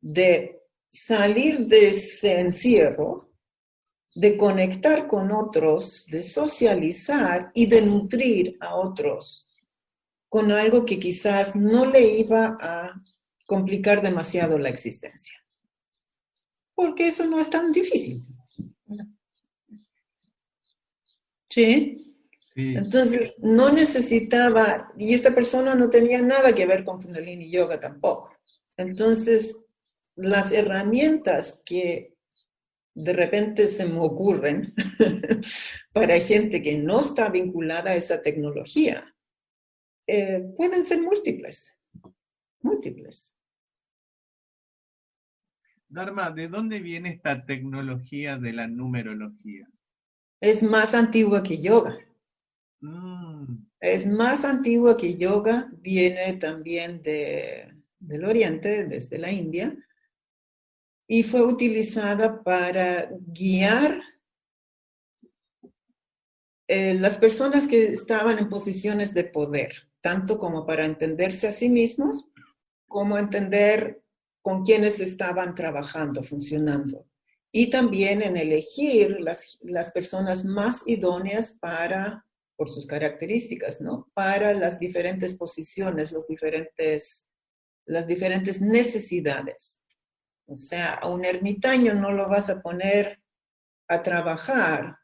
de 0.00 0.61
salir 0.92 1.66
de 1.66 1.88
ese 1.88 2.38
encierro, 2.38 3.32
de 4.14 4.36
conectar 4.36 5.08
con 5.08 5.32
otros, 5.32 6.04
de 6.06 6.22
socializar 6.22 7.50
y 7.54 7.66
de 7.66 7.80
nutrir 7.80 8.58
a 8.60 8.74
otros 8.76 9.54
con 10.28 10.52
algo 10.52 10.84
que 10.84 10.98
quizás 10.98 11.56
no 11.56 11.86
le 11.86 12.18
iba 12.18 12.56
a 12.60 12.94
complicar 13.46 14.00
demasiado 14.00 14.58
la 14.58 14.68
existencia. 14.68 15.38
Porque 16.74 17.08
eso 17.08 17.26
no 17.26 17.40
es 17.40 17.50
tan 17.50 17.72
difícil. 17.72 18.22
¿Sí? 21.48 22.14
Entonces, 22.54 23.34
no 23.38 23.72
necesitaba, 23.72 24.92
y 24.98 25.14
esta 25.14 25.34
persona 25.34 25.74
no 25.74 25.88
tenía 25.88 26.20
nada 26.20 26.54
que 26.54 26.66
ver 26.66 26.84
con 26.84 27.00
Kundalini 27.00 27.50
Yoga 27.50 27.78
tampoco. 27.78 28.34
Entonces, 28.76 29.61
las 30.16 30.52
herramientas 30.52 31.62
que 31.64 32.16
de 32.94 33.12
repente 33.12 33.66
se 33.66 33.86
me 33.86 34.00
ocurren 34.00 34.74
para 35.92 36.18
gente 36.20 36.62
que 36.62 36.76
no 36.76 37.00
está 37.00 37.30
vinculada 37.30 37.90
a 37.90 37.96
esa 37.96 38.20
tecnología 38.20 39.12
eh, 40.06 40.40
pueden 40.56 40.84
ser 40.84 41.00
múltiples, 41.00 41.74
múltiples. 42.60 43.34
Dharma, 45.88 46.30
¿de 46.30 46.48
dónde 46.48 46.80
viene 46.80 47.10
esta 47.10 47.44
tecnología 47.44 48.36
de 48.36 48.52
la 48.52 48.66
numerología? 48.66 49.68
Es 50.40 50.62
más 50.62 50.94
antigua 50.94 51.42
que 51.42 51.60
yoga. 51.60 51.98
Mm. 52.80 53.66
Es 53.78 54.06
más 54.06 54.44
antigua 54.44 54.96
que 54.96 55.16
yoga, 55.16 55.70
viene 55.80 56.34
también 56.34 57.02
de, 57.02 57.74
del 57.98 58.24
Oriente, 58.24 58.86
desde 58.86 59.18
la 59.18 59.30
India, 59.30 59.76
y 61.06 61.22
fue 61.22 61.42
utilizada 61.42 62.42
para 62.42 63.10
guiar 63.26 64.00
eh, 66.68 66.94
las 66.94 67.18
personas 67.18 67.68
que 67.68 67.88
estaban 67.88 68.38
en 68.38 68.48
posiciones 68.48 69.12
de 69.12 69.24
poder, 69.24 69.90
tanto 70.00 70.38
como 70.38 70.64
para 70.64 70.86
entenderse 70.86 71.48
a 71.48 71.52
sí 71.52 71.68
mismos, 71.68 72.24
como 72.88 73.18
entender 73.18 74.02
con 74.40 74.64
quienes 74.64 75.00
estaban 75.00 75.54
trabajando, 75.54 76.22
funcionando. 76.22 77.06
Y 77.52 77.68
también 77.68 78.22
en 78.22 78.38
elegir 78.38 79.20
las, 79.20 79.58
las 79.60 79.92
personas 79.92 80.46
más 80.46 80.82
idóneas 80.86 81.58
para 81.60 82.24
por 82.56 82.70
sus 82.70 82.86
características, 82.86 83.80
¿no? 83.80 84.10
Para 84.14 84.54
las 84.54 84.78
diferentes 84.78 85.34
posiciones, 85.34 86.12
los 86.12 86.26
diferentes, 86.26 87.26
las 87.84 88.06
diferentes 88.06 88.62
necesidades. 88.62 89.81
O 90.46 90.56
sea, 90.56 90.94
a 90.94 91.08
un 91.08 91.24
ermitaño 91.24 91.94
no 91.94 92.12
lo 92.12 92.28
vas 92.28 92.50
a 92.50 92.60
poner 92.60 93.22
a 93.88 94.02
trabajar 94.02 94.98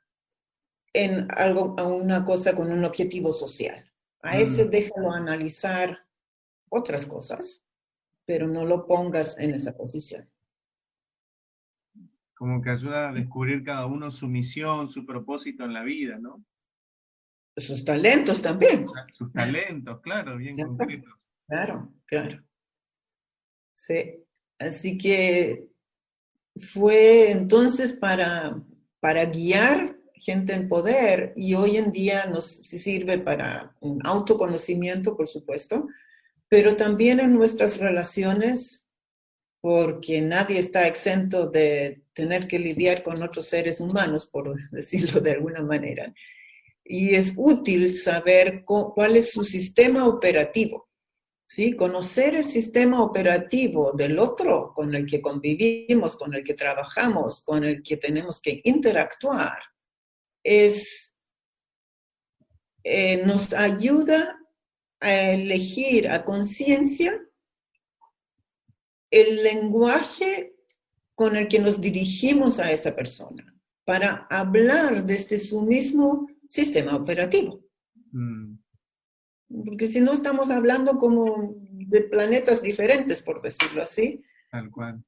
en 0.92 1.28
algo, 1.36 1.74
a 1.78 1.84
una 1.84 2.24
cosa 2.24 2.54
con 2.54 2.72
un 2.72 2.84
objetivo 2.84 3.32
social. 3.32 3.90
A 4.22 4.36
ese 4.38 4.66
mm. 4.66 4.70
déjalo 4.70 5.12
analizar 5.12 6.06
otras 6.70 7.06
cosas, 7.06 7.64
pero 8.26 8.46
no 8.46 8.64
lo 8.64 8.86
pongas 8.86 9.38
en 9.38 9.54
esa 9.54 9.76
posición. 9.76 10.28
Como 12.34 12.62
que 12.62 12.70
ayuda 12.70 13.08
a 13.08 13.12
descubrir 13.12 13.64
cada 13.64 13.86
uno 13.86 14.10
su 14.10 14.28
misión, 14.28 14.88
su 14.88 15.04
propósito 15.04 15.64
en 15.64 15.72
la 15.72 15.82
vida, 15.82 16.18
¿no? 16.18 16.44
sus 17.58 17.84
talentos 17.84 18.40
también. 18.40 18.86
Sus 19.10 19.32
talentos, 19.32 20.00
claro, 20.00 20.36
bien 20.36 20.56
concretos. 20.56 21.32
Claro, 21.46 21.92
claro. 22.06 22.42
Sí, 23.74 24.24
así 24.58 24.98
que 24.98 25.68
fue 26.56 27.30
entonces 27.30 27.92
para, 27.92 28.62
para 29.00 29.26
guiar 29.26 29.96
gente 30.14 30.52
en 30.52 30.68
poder 30.68 31.32
y 31.36 31.54
hoy 31.54 31.76
en 31.76 31.92
día 31.92 32.26
nos 32.26 32.46
sirve 32.46 33.18
para 33.18 33.76
un 33.80 34.04
autoconocimiento, 34.04 35.16
por 35.16 35.28
supuesto, 35.28 35.86
pero 36.48 36.76
también 36.76 37.20
en 37.20 37.34
nuestras 37.34 37.78
relaciones, 37.78 38.84
porque 39.60 40.20
nadie 40.20 40.58
está 40.58 40.86
exento 40.86 41.46
de 41.46 42.02
tener 42.12 42.48
que 42.48 42.58
lidiar 42.58 43.02
con 43.02 43.22
otros 43.22 43.46
seres 43.46 43.80
humanos, 43.80 44.26
por 44.26 44.56
decirlo 44.70 45.20
de 45.20 45.32
alguna 45.32 45.62
manera 45.62 46.12
y 46.88 47.14
es 47.14 47.34
útil 47.36 47.94
saber 47.94 48.64
cuál 48.64 49.16
es 49.16 49.32
su 49.32 49.44
sistema 49.44 50.08
operativo. 50.08 50.87
¿Sí? 51.48 51.74
Conocer 51.74 52.36
el 52.36 52.46
sistema 52.46 53.02
operativo 53.02 53.92
del 53.92 54.18
otro 54.18 54.72
con 54.74 54.94
el 54.94 55.06
que 55.06 55.22
convivimos, 55.22 56.16
con 56.16 56.34
el 56.34 56.44
que 56.44 56.54
trabajamos, 56.54 57.40
con 57.40 57.64
el 57.64 57.82
que 57.82 57.96
tenemos 57.96 58.40
que 58.40 58.60
interactuar, 58.64 59.58
es, 60.44 61.16
eh, 62.84 63.24
nos 63.24 63.54
ayuda 63.54 64.38
a 65.00 65.12
elegir 65.12 66.08
a 66.08 66.24
conciencia 66.24 67.18
el 69.10 69.42
lenguaje 69.42 70.54
con 71.14 71.34
el 71.34 71.48
que 71.48 71.58
nos 71.58 71.80
dirigimos 71.80 72.60
a 72.60 72.70
esa 72.70 72.94
persona, 72.94 73.54
para 73.84 74.26
hablar 74.30 75.04
desde 75.04 75.38
su 75.38 75.62
mismo 75.62 76.28
sistema 76.46 76.94
operativo. 76.94 77.64
Mm. 78.12 78.47
Porque 79.48 79.86
si 79.86 80.00
no 80.00 80.12
estamos 80.12 80.50
hablando 80.50 80.98
como 80.98 81.54
de 81.70 82.02
planetas 82.02 82.62
diferentes, 82.62 83.22
por 83.22 83.40
decirlo 83.40 83.82
así. 83.82 84.22
Tal 84.50 84.70
cual. 84.70 85.02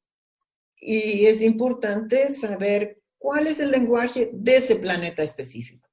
Y 0.81 1.27
es 1.27 1.43
importante 1.43 2.31
saber 2.31 3.03
cuál 3.19 3.47
es 3.47 3.61
el 3.61 3.71
lenguaje 3.71 4.31
de 4.33 4.57
ese 4.57 4.77
planeta 4.77 5.23
específico, 5.23 5.89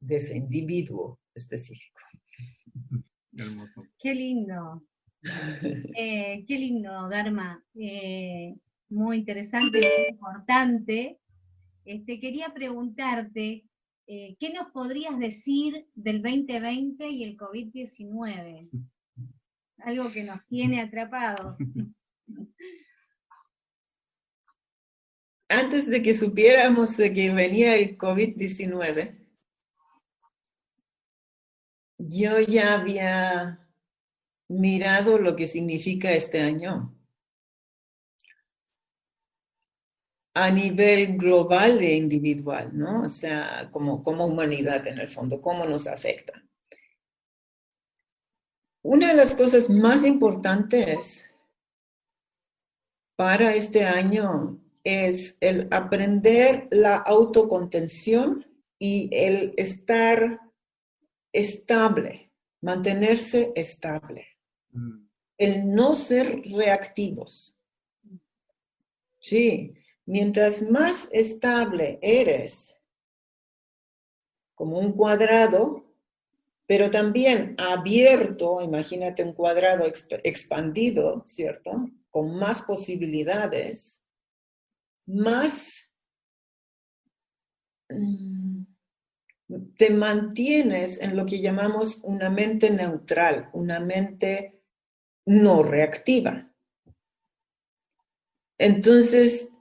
de 0.00 0.16
ese 0.16 0.36
individuo 0.36 1.20
específico. 1.34 2.00
Qué 3.98 4.14
lindo. 4.14 4.82
Eh, 5.98 6.44
qué 6.46 6.56
lindo, 6.56 7.08
Dharma. 7.08 7.60
Eh, 7.74 8.54
muy 8.88 9.16
interesante, 9.16 9.78
muy 9.78 10.10
importante. 10.10 11.18
Este, 11.84 12.20
quería 12.20 12.52
preguntarte, 12.54 13.64
eh, 14.06 14.36
¿qué 14.38 14.52
nos 14.52 14.70
podrías 14.70 15.18
decir 15.18 15.88
del 15.94 16.22
2020 16.22 17.08
y 17.08 17.24
el 17.24 17.36
COVID-19? 17.36 18.70
Algo 19.78 20.12
que 20.12 20.24
nos 20.24 20.46
tiene 20.46 20.80
atrapados. 20.80 21.56
Antes 25.48 25.88
de 25.88 26.02
que 26.02 26.14
supiéramos 26.14 26.96
de 26.96 27.12
que 27.12 27.30
venía 27.30 27.76
el 27.76 27.96
COVID-19, 27.96 29.16
yo 31.98 32.40
ya 32.40 32.74
había 32.74 33.68
mirado 34.48 35.18
lo 35.18 35.36
que 35.36 35.46
significa 35.46 36.12
este 36.12 36.40
año. 36.40 36.95
A 40.36 40.50
nivel 40.50 41.16
global 41.16 41.80
e 41.80 41.96
individual, 41.96 42.76
¿no? 42.76 43.04
O 43.04 43.08
sea, 43.08 43.70
como, 43.72 44.02
como 44.02 44.26
humanidad 44.26 44.86
en 44.86 44.98
el 44.98 45.08
fondo, 45.08 45.40
cómo 45.40 45.64
nos 45.64 45.86
afecta. 45.86 46.44
Una 48.82 49.08
de 49.08 49.14
las 49.14 49.34
cosas 49.34 49.70
más 49.70 50.04
importantes 50.04 51.32
para 53.16 53.54
este 53.54 53.86
año 53.86 54.60
es 54.84 55.38
el 55.40 55.68
aprender 55.70 56.68
la 56.70 56.96
autocontención 56.96 58.44
y 58.78 59.08
el 59.12 59.54
estar 59.56 60.38
estable, 61.32 62.30
mantenerse 62.60 63.52
estable, 63.56 64.26
mm. 64.72 64.98
el 65.38 65.74
no 65.74 65.94
ser 65.94 66.42
reactivos. 66.42 67.56
Sí, 69.18 69.72
Mientras 70.06 70.62
más 70.62 71.08
estable 71.12 71.98
eres, 72.00 72.76
como 74.54 74.78
un 74.78 74.92
cuadrado, 74.92 75.84
pero 76.66 76.90
también 76.90 77.56
abierto, 77.58 78.60
imagínate 78.62 79.22
un 79.22 79.32
cuadrado 79.32 79.84
expandido, 80.24 81.22
¿cierto? 81.26 81.90
Con 82.10 82.36
más 82.36 82.62
posibilidades, 82.62 84.02
más 85.06 85.92
mm, 87.88 88.62
te 89.76 89.90
mantienes 89.90 91.00
en 91.00 91.16
lo 91.16 91.26
que 91.26 91.40
llamamos 91.40 92.00
una 92.02 92.30
mente 92.30 92.70
neutral, 92.70 93.50
una 93.52 93.80
mente 93.80 94.60
no 95.24 95.62
reactiva. 95.62 96.50
Entonces, 98.58 99.52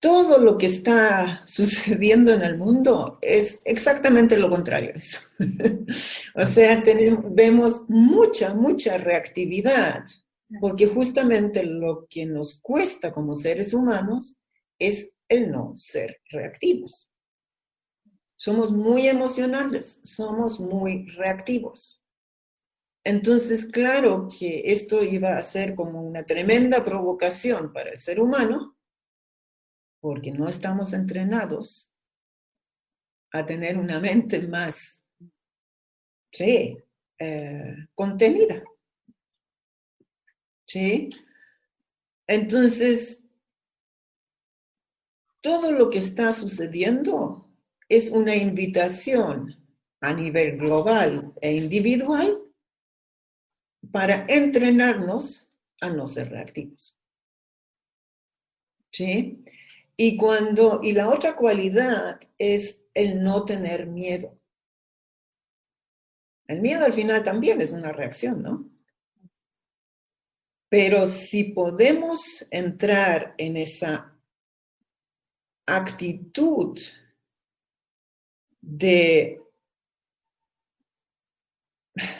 todo 0.00 0.38
lo 0.38 0.56
que 0.56 0.66
está 0.66 1.42
sucediendo 1.46 2.32
en 2.32 2.42
el 2.42 2.58
mundo 2.58 3.18
es 3.20 3.60
exactamente 3.64 4.36
lo 4.36 4.48
contrario 4.50 4.92
eso. 4.94 5.18
o 6.34 6.44
sea, 6.44 6.82
vemos 7.30 7.84
mucha, 7.88 8.54
mucha 8.54 8.98
reactividad, 8.98 10.04
porque 10.60 10.86
justamente 10.86 11.62
lo 11.62 12.06
que 12.08 12.26
nos 12.26 12.60
cuesta 12.60 13.12
como 13.12 13.34
seres 13.34 13.74
humanos 13.74 14.38
es 14.78 15.12
el 15.28 15.50
no 15.50 15.72
ser 15.76 16.20
reactivos. 16.30 17.10
Somos 18.34 18.70
muy 18.70 19.08
emocionales, 19.08 20.00
somos 20.04 20.60
muy 20.60 21.06
reactivos. 21.10 22.04
Entonces, 23.04 23.66
claro 23.66 24.28
que 24.38 24.62
esto 24.66 25.02
iba 25.02 25.36
a 25.36 25.42
ser 25.42 25.74
como 25.74 26.02
una 26.02 26.24
tremenda 26.24 26.84
provocación 26.84 27.72
para 27.72 27.90
el 27.90 27.98
ser 27.98 28.20
humano, 28.20 28.77
porque 30.00 30.32
no 30.32 30.48
estamos 30.48 30.92
entrenados 30.92 31.92
a 33.32 33.44
tener 33.44 33.76
una 33.76 34.00
mente 34.00 34.40
más, 34.40 35.04
sí, 36.32 36.78
eh, 37.18 37.76
contenida. 37.94 38.62
¿Sí? 40.66 41.08
Entonces, 42.26 43.22
todo 45.40 45.72
lo 45.72 45.88
que 45.88 45.98
está 45.98 46.32
sucediendo 46.32 47.50
es 47.88 48.10
una 48.10 48.36
invitación 48.36 49.56
a 50.00 50.12
nivel 50.12 50.58
global 50.58 51.32
e 51.40 51.54
individual 51.54 52.38
para 53.90 54.24
entrenarnos 54.28 55.48
a 55.80 55.88
no 55.90 56.06
ser 56.06 56.30
reactivos. 56.30 57.00
¿Sí? 58.90 59.44
Y 60.00 60.16
cuando, 60.16 60.80
y 60.80 60.92
la 60.92 61.08
otra 61.08 61.34
cualidad 61.34 62.20
es 62.38 62.84
el 62.94 63.20
no 63.20 63.44
tener 63.44 63.88
miedo. 63.88 64.38
El 66.46 66.60
miedo 66.60 66.84
al 66.84 66.92
final 66.92 67.24
también 67.24 67.60
es 67.60 67.72
una 67.72 67.90
reacción, 67.90 68.40
¿no? 68.40 68.70
Pero 70.68 71.08
si 71.08 71.44
podemos 71.52 72.46
entrar 72.52 73.34
en 73.38 73.56
esa 73.56 74.16
actitud 75.66 76.78
de 78.60 79.40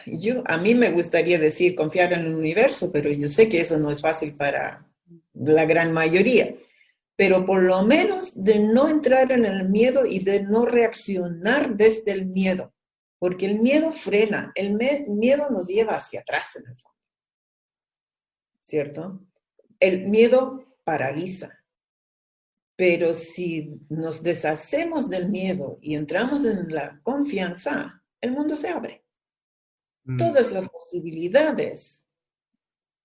yo 0.06 0.42
a 0.46 0.56
mí 0.56 0.74
me 0.74 0.90
gustaría 0.90 1.38
decir 1.38 1.76
confiar 1.76 2.12
en 2.12 2.26
el 2.26 2.34
universo, 2.34 2.90
pero 2.90 3.12
yo 3.12 3.28
sé 3.28 3.48
que 3.48 3.60
eso 3.60 3.78
no 3.78 3.92
es 3.92 4.00
fácil 4.00 4.34
para 4.34 4.84
la 5.34 5.64
gran 5.64 5.92
mayoría. 5.92 6.56
Pero 7.18 7.44
por 7.44 7.64
lo 7.64 7.82
menos 7.82 8.44
de 8.44 8.60
no 8.60 8.88
entrar 8.88 9.32
en 9.32 9.44
el 9.44 9.68
miedo 9.68 10.06
y 10.06 10.20
de 10.20 10.40
no 10.40 10.64
reaccionar 10.64 11.76
desde 11.76 12.12
el 12.12 12.26
miedo, 12.26 12.72
porque 13.18 13.46
el 13.46 13.58
miedo 13.58 13.90
frena, 13.90 14.52
el 14.54 14.74
miedo 14.74 15.50
nos 15.50 15.66
lleva 15.66 15.94
hacia 15.96 16.20
atrás 16.20 16.54
en 16.54 16.68
el 16.70 16.78
fondo. 16.78 16.96
¿Cierto? 18.60 19.26
El 19.80 20.06
miedo 20.06 20.76
paraliza. 20.84 21.58
Pero 22.76 23.12
si 23.14 23.80
nos 23.88 24.22
deshacemos 24.22 25.10
del 25.10 25.28
miedo 25.28 25.80
y 25.82 25.96
entramos 25.96 26.44
en 26.44 26.72
la 26.72 27.00
confianza, 27.02 28.00
el 28.20 28.30
mundo 28.30 28.54
se 28.54 28.68
abre. 28.68 29.04
Mm. 30.04 30.18
Todas 30.18 30.52
las 30.52 30.68
posibilidades 30.68 32.06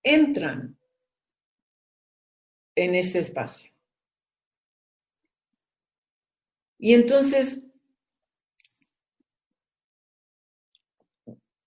entran 0.04 0.78
en 2.76 2.94
ese 2.94 3.18
espacio. 3.18 3.73
Y 6.84 6.92
entonces, 6.92 7.62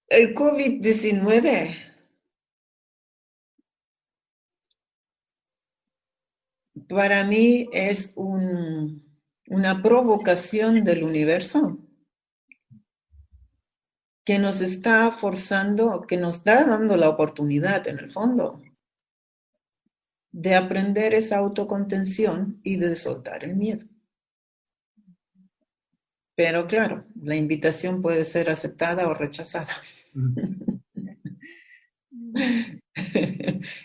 el 0.09 0.35
COVID-19 0.35 1.75
para 6.87 7.23
mí 7.23 7.67
es 7.73 8.13
una 8.15 9.81
provocación 9.81 10.83
del 10.83 11.03
universo 11.03 11.79
que 14.23 14.37
nos 14.37 14.61
está 14.61 15.11
forzando, 15.11 16.05
que 16.07 16.17
nos 16.17 16.35
está 16.35 16.63
dando 16.63 16.95
la 16.95 17.09
oportunidad 17.09 17.87
en 17.87 17.97
el 17.97 18.11
fondo 18.11 18.61
de 20.31 20.53
aprender 20.53 21.15
esa 21.15 21.39
autocontención 21.39 22.61
y 22.63 22.77
de 22.77 22.95
soltar 22.95 23.43
el 23.43 23.55
miedo. 23.55 23.96
Pero 26.37 26.67
claro, 26.67 27.03
la 27.19 27.35
invitación 27.35 27.99
puede 27.99 28.23
ser 28.23 28.51
aceptada 28.51 29.07
o 29.07 29.13
rechazada. 29.15 29.73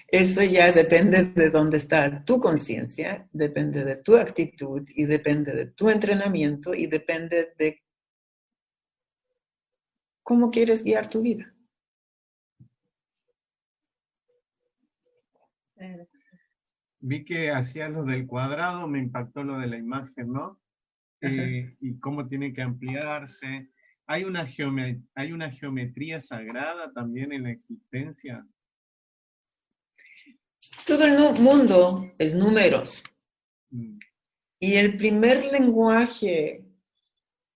Eso 0.06 0.44
ya 0.44 0.70
depende 0.70 1.24
de 1.24 1.48
dónde 1.48 1.78
está 1.78 2.22
tu 2.26 2.40
conciencia, 2.40 3.26
depende 3.32 3.86
de 3.86 3.96
tu 3.96 4.18
actitud 4.18 4.86
y 4.94 5.06
depende 5.06 5.54
de 5.54 5.64
tu 5.64 5.88
entrenamiento 5.88 6.74
y 6.74 6.88
depende 6.88 7.54
de 7.56 7.82
cómo 10.22 10.50
quieres 10.50 10.84
guiar 10.84 11.08
tu 11.08 11.22
vida. 11.22 11.54
Vi 17.00 17.24
que 17.24 17.50
hacías 17.50 17.90
lo 17.90 18.04
del 18.04 18.26
cuadrado, 18.26 18.86
me 18.88 18.98
impactó 18.98 19.42
lo 19.42 19.58
de 19.58 19.68
la 19.68 19.78
imagen, 19.78 20.30
¿no? 20.30 20.61
Eh, 21.22 21.76
y 21.80 21.98
cómo 21.98 22.26
tiene 22.26 22.52
que 22.52 22.62
ampliarse. 22.62 23.68
¿Hay 24.06 24.24
una, 24.24 24.48
¿Hay 25.14 25.32
una 25.32 25.50
geometría 25.50 26.20
sagrada 26.20 26.92
también 26.92 27.32
en 27.32 27.44
la 27.44 27.50
existencia? 27.50 28.46
Todo 30.86 31.04
el 31.04 31.40
mundo 31.40 32.12
es 32.18 32.34
números. 32.34 33.04
Mm. 33.70 33.98
Y 34.58 34.74
el 34.74 34.96
primer 34.96 35.46
lenguaje 35.46 36.64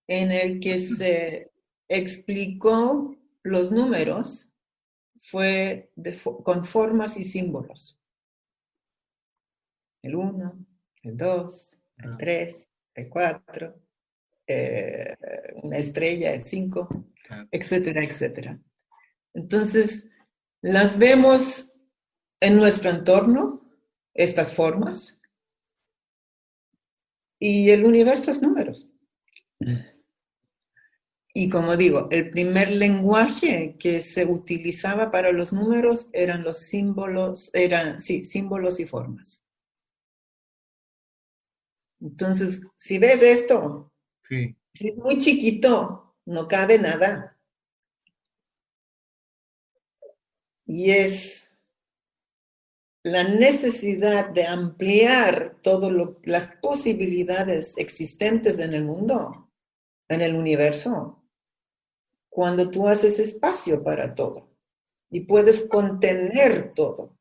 en 0.07 0.31
el 0.31 0.61
que 0.61 0.79
se 0.79 1.51
explicó 1.89 3.17
los 3.43 3.71
números 3.71 4.49
fue 5.19 5.91
con 6.45 6.65
formas 6.65 7.17
y 7.17 7.25
símbolos. 7.25 8.01
El 10.03 10.15
1, 10.15 10.67
el 11.03 11.17
2, 11.17 11.79
el 11.99 12.17
3, 12.17 12.71
el 12.97 13.09
4, 13.09 13.81
eh, 14.47 15.17
una 15.63 15.79
estrella, 15.79 16.33
el 16.33 16.43
5, 16.43 17.05
etcétera, 17.51 18.03
etcétera. 18.03 18.59
Entonces, 19.35 20.09
las 20.63 20.99
vemos 20.99 21.71
en 22.41 22.57
nuestro 22.57 22.91
entorno, 22.91 23.71
estas 24.15 24.55
formas, 24.55 25.19
y 27.39 27.71
el 27.71 27.85
universo 27.85 28.31
es 28.31 28.41
números. 28.41 28.89
Y 31.35 31.51
como 31.51 31.77
digo, 31.77 32.09
el 32.11 32.31
primer 32.31 32.71
lenguaje 32.71 33.77
que 33.79 34.01
se 34.01 34.25
utilizaba 34.25 35.11
para 35.11 35.33
los 35.33 35.53
números 35.53 36.09
eran 36.15 36.43
los 36.43 36.61
símbolos, 36.61 37.51
eran, 37.53 38.01
sí, 38.01 38.25
símbolos 38.25 38.81
y 38.81 38.87
formas. 38.87 39.46
Entonces, 42.01 42.67
si 42.75 42.99
ves 42.99 43.23
esto, 43.23 43.93
si 44.29 44.89
es 44.89 44.97
muy 44.97 45.19
chiquito, 45.19 46.15
no 46.27 46.49
cabe 46.49 46.79
nada. 46.79 47.37
Y 50.67 50.91
es 50.91 51.57
la 53.03 53.23
necesidad 53.23 54.31
de 54.31 54.47
ampliar 54.47 55.59
todas 55.63 55.93
las 56.25 56.49
posibilidades 56.57 57.79
existentes 57.79 58.59
en 58.59 58.75
el 58.75 58.85
mundo, 58.85 59.49
en 60.09 60.23
el 60.23 60.35
universo, 60.35 61.23
cuando 62.29 62.69
tú 62.69 62.89
haces 62.89 63.21
espacio 63.21 63.83
para 63.85 64.15
todo 64.15 64.51
y 65.09 65.21
puedes 65.21 65.69
contener 65.69 66.75
todo. 66.75 67.16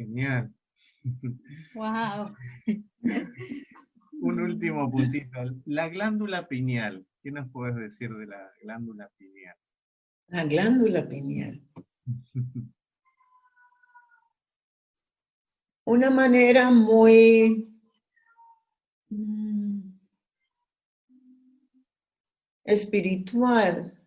Genial. 0.00 0.50
Wow. 1.74 2.34
Un 4.22 4.40
último 4.40 4.90
puntito. 4.90 5.38
La 5.66 5.90
glándula 5.90 6.48
pineal. 6.48 7.06
¿Qué 7.22 7.30
nos 7.30 7.50
puedes 7.52 7.76
decir 7.76 8.08
de 8.08 8.26
la 8.26 8.50
glándula 8.62 9.10
pineal? 9.18 9.56
La 10.28 10.46
glándula 10.46 11.06
pineal. 11.06 11.62
Una 15.84 16.08
manera 16.08 16.70
muy 16.70 17.78
mm, 19.10 19.80
espiritual 22.64 24.02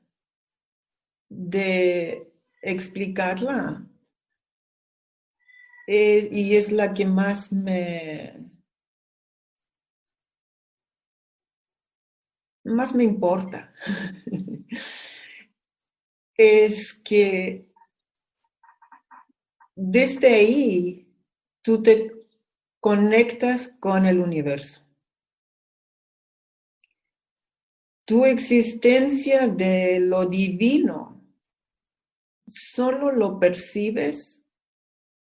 de 1.30 2.34
explicarla. 2.64 3.88
Y 5.86 6.56
es 6.56 6.72
la 6.72 6.94
que 6.94 7.06
más 7.06 7.52
me, 7.52 8.52
más 12.64 12.96
me 12.96 13.04
importa. 13.04 13.74
es 16.38 16.94
que 16.94 17.68
desde 19.76 20.28
ahí 20.28 21.08
tú 21.62 21.82
te 21.82 22.12
conectas 22.80 23.76
con 23.80 24.06
el 24.06 24.20
universo. 24.20 24.86
Tu 28.06 28.26
existencia 28.26 29.48
de 29.48 30.00
lo 30.00 30.26
divino 30.26 31.22
solo 32.46 33.12
lo 33.12 33.40
percibes 33.40 34.43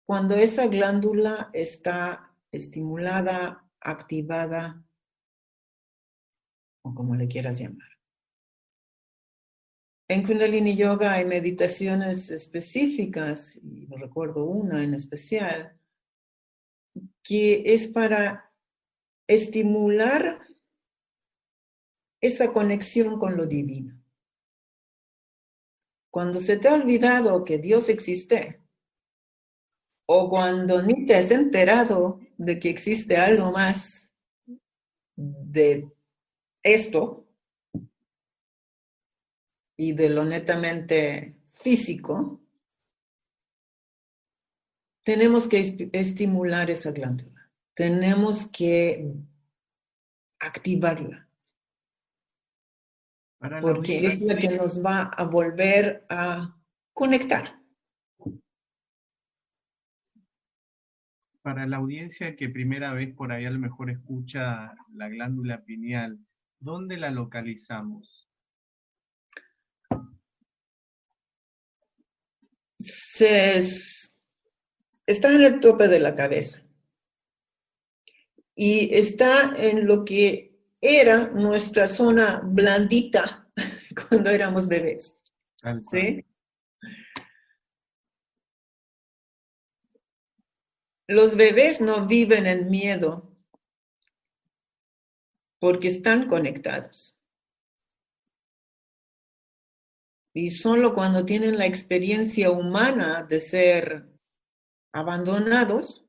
cuando 0.06 0.36
esa 0.36 0.68
glándula 0.68 1.50
está 1.54 2.36
estimulada, 2.52 3.70
activada 3.80 4.84
o 6.84 6.94
como 6.94 7.16
le 7.16 7.28
quieras 7.28 7.60
llamar. 7.60 7.88
En 10.10 10.26
Kundalini 10.26 10.76
Yoga 10.76 11.14
hay 11.14 11.26
meditaciones 11.26 12.30
específicas, 12.30 13.56
y 13.64 13.86
recuerdo 13.88 14.44
una 14.44 14.84
en 14.84 14.94
especial, 14.94 15.80
que 17.24 17.64
es 17.74 17.88
para 17.88 18.54
estimular 19.28 20.46
esa 22.22 22.52
conexión 22.52 23.18
con 23.18 23.38
lo 23.38 23.46
divino. 23.46 24.00
Cuando 26.12 26.40
se 26.40 26.58
te 26.58 26.68
ha 26.68 26.74
olvidado 26.74 27.44
que 27.44 27.58
Dios 27.58 27.90
existe, 27.90 28.63
o 30.16 30.30
cuando 30.30 30.80
ni 30.84 31.08
te 31.08 31.16
has 31.16 31.32
enterado 31.32 32.20
de 32.38 32.60
que 32.60 32.70
existe 32.70 33.18
algo 33.18 33.52
más 33.52 34.12
de 35.16 35.90
esto 36.62 37.28
y 39.76 39.94
de 39.94 40.10
lo 40.10 40.24
netamente 40.24 41.38
físico, 41.44 42.40
tenemos 45.04 45.48
que 45.48 45.90
estimular 45.94 46.70
esa 46.70 46.92
glándula, 46.92 47.50
tenemos 47.74 48.46
que 48.46 49.16
activarla. 50.40 51.28
Porque 53.62 54.06
es 54.06 54.22
la 54.22 54.38
que 54.38 54.56
nos 54.56 54.86
va 54.86 55.06
a 55.06 55.24
volver 55.24 56.06
a 56.08 56.56
conectar. 56.94 57.63
Para 61.44 61.68
la 61.68 61.78
audiencia 61.78 62.36
que 62.36 62.50
primera 62.50 62.94
vez 62.94 63.14
por 63.14 63.32
ahí 63.32 63.46
a 63.46 63.52
lo 63.52 63.60
mejor 63.60 63.90
escucha 63.90 64.74
la 64.96 65.10
glándula 65.10 65.64
pineal, 65.64 66.18
¿dónde 66.60 66.98
la 66.98 67.12
localizamos? 67.12 68.30
está 75.06 75.34
en 75.34 75.44
el 75.44 75.60
tope 75.60 75.88
de 75.88 76.00
la 76.00 76.16
cabeza 76.16 76.64
y 78.56 78.94
está 78.94 79.54
en 79.56 79.86
lo 79.86 80.04
que 80.04 80.54
era 80.82 81.28
nuestra 81.28 81.88
zona 81.88 82.42
blandita 82.44 83.48
cuando 84.10 84.30
éramos 84.32 84.68
bebés. 84.68 85.18
¿Sí? 85.80 86.26
Los 91.08 91.36
bebés 91.36 91.82
no 91.82 92.08
viven 92.08 92.46
en 92.46 92.70
miedo 92.70 93.32
porque 95.60 95.88
están 95.88 96.28
conectados. 96.28 97.20
Y 100.34 100.52
solo 100.52 100.96
cuando 100.96 101.26
tienen 101.26 101.58
la 101.58 101.66
experiencia 101.66 102.50
humana 102.50 103.24
de 103.24 103.40
ser 103.40 104.10
abandonados, 104.92 106.08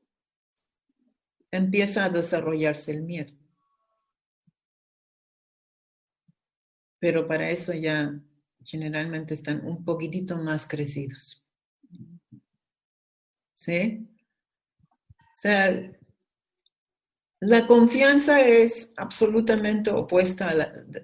empieza 1.51 2.05
a 2.05 2.09
desarrollarse 2.09 2.91
el 2.91 3.03
miedo. 3.03 3.33
pero 7.05 7.27
para 7.27 7.51
eso 7.51 7.71
ya 7.71 8.19
generalmente 8.63 9.35
están 9.35 9.63
un 9.63 9.85
poquitito 9.85 10.37
más 10.37 10.67
crecidos. 10.67 11.45
¿Sí? 13.53 14.07
O 15.35 15.37
sea, 15.37 15.91
la 17.41 17.67
confianza 17.67 18.39
es 18.39 18.93
absolutamente 18.95 19.91
opuesta 19.91 20.49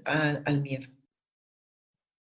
al 0.05 0.61
miedo. 0.61 0.87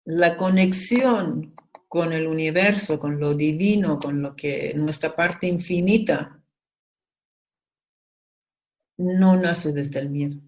La 0.05 0.35
conexión 0.35 1.53
con 1.87 2.11
el 2.11 2.25
universo, 2.25 2.99
con 2.99 3.19
lo 3.19 3.35
divino, 3.35 3.99
con 3.99 4.23
lo 4.23 4.35
que 4.35 4.73
nuestra 4.75 5.15
parte 5.15 5.45
infinita, 5.45 6.43
no 8.97 9.37
nace 9.37 9.71
desde 9.71 9.99
el 9.99 10.09
miedo. 10.09 10.41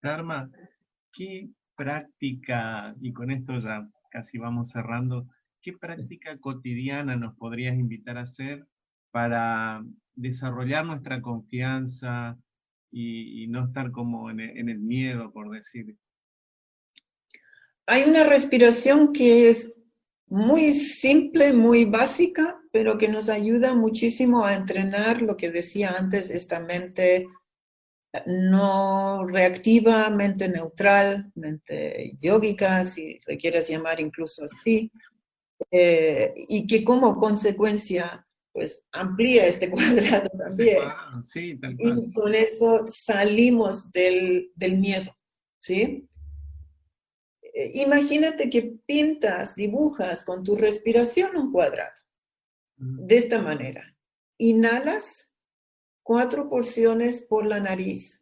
Karma, 0.00 0.50
¿qué 1.12 1.48
práctica, 1.76 2.94
y 3.00 3.12
con 3.12 3.30
esto 3.30 3.56
ya 3.60 3.88
casi 4.10 4.36
vamos 4.36 4.70
cerrando, 4.70 5.28
qué 5.64 5.72
práctica 5.72 6.38
cotidiana 6.38 7.16
nos 7.16 7.34
podrías 7.36 7.74
invitar 7.74 8.18
a 8.18 8.22
hacer 8.22 8.66
para 9.10 9.82
desarrollar 10.14 10.84
nuestra 10.84 11.22
confianza 11.22 12.38
y, 12.92 13.46
no 13.48 13.64
estar 13.64 13.90
como 13.90 14.30
en 14.30 14.40
en 14.40 14.68
el 14.68 14.78
miedo, 14.78 15.32
por 15.32 15.50
decir? 15.50 15.96
Hay 17.86 18.02
una 18.04 18.24
respiración 18.24 19.12
que 19.12 19.48
es 19.48 19.74
muy 20.26 20.74
simple, 20.74 21.52
muy 21.52 21.84
básica, 21.84 22.60
pero 22.70 22.98
que 22.98 23.08
nos 23.08 23.28
ayuda 23.28 23.74
muchísimo 23.74 24.44
a 24.44 24.54
entrenar 24.54 25.22
lo 25.22 25.36
que 25.36 25.50
decía 25.50 25.94
antes, 25.98 26.30
esta 26.30 26.60
mente 26.60 27.26
no 28.26 29.26
reactiva, 29.26 30.08
mente 30.10 30.48
neutral, 30.48 31.32
mente 31.34 32.12
yógica, 32.20 32.84
si 32.84 33.20
le 33.26 33.36
quieres 33.36 33.68
llamar 33.68 34.00
incluso 34.00 34.44
así, 34.44 34.90
eh, 35.70 36.34
y 36.48 36.66
que 36.66 36.84
como 36.84 37.18
consecuencia 37.18 38.26
pues 38.54 38.86
amplía 38.92 39.46
este 39.46 39.68
cuadrado 39.70 40.30
también. 40.38 40.78
Y 41.34 42.12
con 42.12 42.34
eso 42.34 42.86
salimos 42.88 43.90
del, 43.90 44.52
miedo, 44.56 45.14
¿sí? 45.58 46.08
Eh, 47.42 47.70
imagínate 47.74 48.48
que 48.48 48.76
pintas, 48.86 49.56
dibujas 49.56 50.24
con 50.24 50.44
tu 50.44 50.54
respiración 50.54 51.36
un 51.36 51.52
cuadrado, 51.52 52.00
de 52.76 53.16
esta 53.16 53.42
manera. 53.42 53.96
Inhalas 54.38 55.32
cuatro 56.04 56.48
porciones 56.48 57.22
por 57.22 57.46
la 57.46 57.58
nariz. 57.58 58.20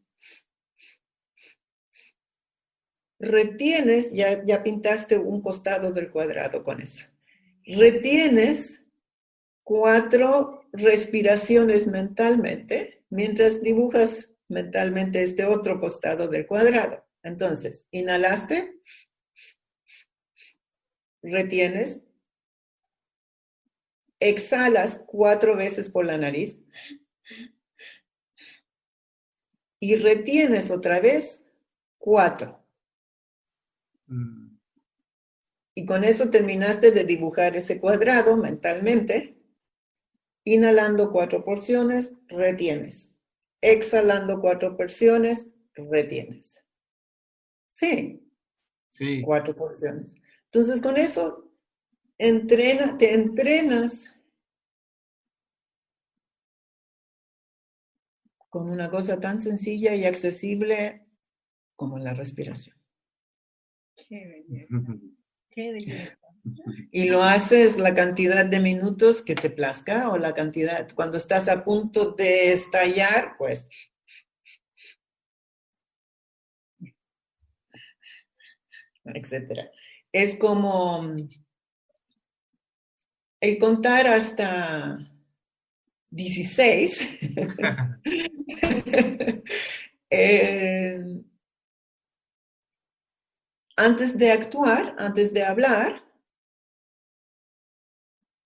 Retienes, 3.18 4.12
ya, 4.12 4.42
ya 4.44 4.62
pintaste 4.62 5.18
un 5.18 5.42
costado 5.42 5.92
del 5.92 6.10
cuadrado 6.10 6.64
con 6.64 6.80
eso. 6.80 7.11
Retienes 7.76 8.86
cuatro 9.62 10.68
respiraciones 10.72 11.86
mentalmente 11.86 13.04
mientras 13.10 13.62
dibujas 13.62 14.34
mentalmente 14.48 15.22
este 15.22 15.44
otro 15.44 15.78
costado 15.78 16.28
del 16.28 16.46
cuadrado. 16.46 17.04
Entonces, 17.22 17.88
inhalaste, 17.90 18.78
retienes, 21.22 22.02
exhalas 24.20 25.02
cuatro 25.06 25.56
veces 25.56 25.88
por 25.88 26.04
la 26.04 26.18
nariz 26.18 26.62
y 29.80 29.96
retienes 29.96 30.70
otra 30.70 31.00
vez 31.00 31.44
cuatro. 31.98 32.64
Mm. 34.08 34.41
Y 35.74 35.86
con 35.86 36.04
eso 36.04 36.28
terminaste 36.30 36.90
de 36.90 37.04
dibujar 37.04 37.56
ese 37.56 37.80
cuadrado 37.80 38.36
mentalmente. 38.36 39.38
Inhalando 40.44 41.10
cuatro 41.12 41.44
porciones, 41.44 42.14
retienes. 42.28 43.14
Exhalando 43.60 44.40
cuatro 44.40 44.76
porciones, 44.76 45.50
retienes. 45.74 46.64
Sí. 47.68 48.28
Sí. 48.90 49.22
Cuatro 49.22 49.54
porciones. 49.54 50.16
Entonces 50.46 50.82
con 50.82 50.96
eso 50.98 51.50
entrena, 52.18 52.98
te 52.98 53.14
entrenas 53.14 54.18
con 58.50 58.68
una 58.68 58.90
cosa 58.90 59.18
tan 59.18 59.40
sencilla 59.40 59.94
y 59.94 60.04
accesible 60.04 61.06
como 61.74 61.98
la 61.98 62.12
respiración. 62.12 62.76
Qué 63.96 64.44
belleza. 64.48 64.76
Qué 65.54 65.72
belleza. 65.72 66.18
Y 66.90 67.04
lo 67.04 67.22
haces 67.22 67.78
la 67.78 67.94
cantidad 67.94 68.44
de 68.44 68.58
minutos 68.58 69.22
que 69.22 69.36
te 69.36 69.48
plazca 69.48 70.10
o 70.10 70.18
la 70.18 70.34
cantidad, 70.34 70.88
cuando 70.92 71.16
estás 71.16 71.48
a 71.48 71.62
punto 71.62 72.12
de 72.12 72.52
estallar, 72.52 73.36
pues 73.38 73.68
etcétera. 79.04 79.70
Es 80.10 80.36
como 80.36 81.14
el 83.40 83.58
contar 83.58 84.08
hasta 84.08 84.98
16 86.10 87.20
eh, 90.10 91.22
antes 93.76 94.18
de 94.18 94.30
actuar, 94.32 94.94
antes 94.98 95.32
de 95.32 95.44
hablar, 95.44 96.04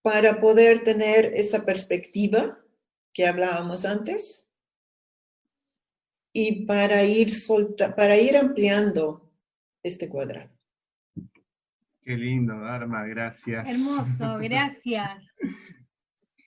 para 0.02 0.40
poder 0.40 0.84
tener 0.84 1.32
esa 1.34 1.64
perspectiva 1.64 2.58
que 3.12 3.26
hablábamos 3.26 3.84
antes 3.84 4.46
y 6.32 6.64
para 6.66 7.02
ir, 7.02 7.30
solta, 7.30 7.94
para 7.96 8.16
ir 8.16 8.36
ampliando 8.36 9.32
este 9.82 10.08
cuadrado. 10.08 10.50
Qué 12.02 12.16
lindo, 12.16 12.60
Dharma, 12.60 13.04
gracias. 13.06 13.66
Hermoso, 13.68 14.38
gracias. 14.40 15.24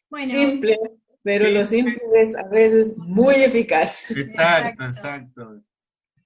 Bueno, 0.10 0.28
Simple, 0.28 0.78
pero 1.22 1.46
Sí. 1.48 1.54
lo 1.54 1.66
simple 1.66 2.02
es 2.16 2.36
a 2.38 2.48
veces 2.48 2.96
muy 2.98 3.36
eficaz. 3.36 4.10
Exacto, 4.12 4.84
Exacto. 4.84 4.86
exacto. 4.86 5.64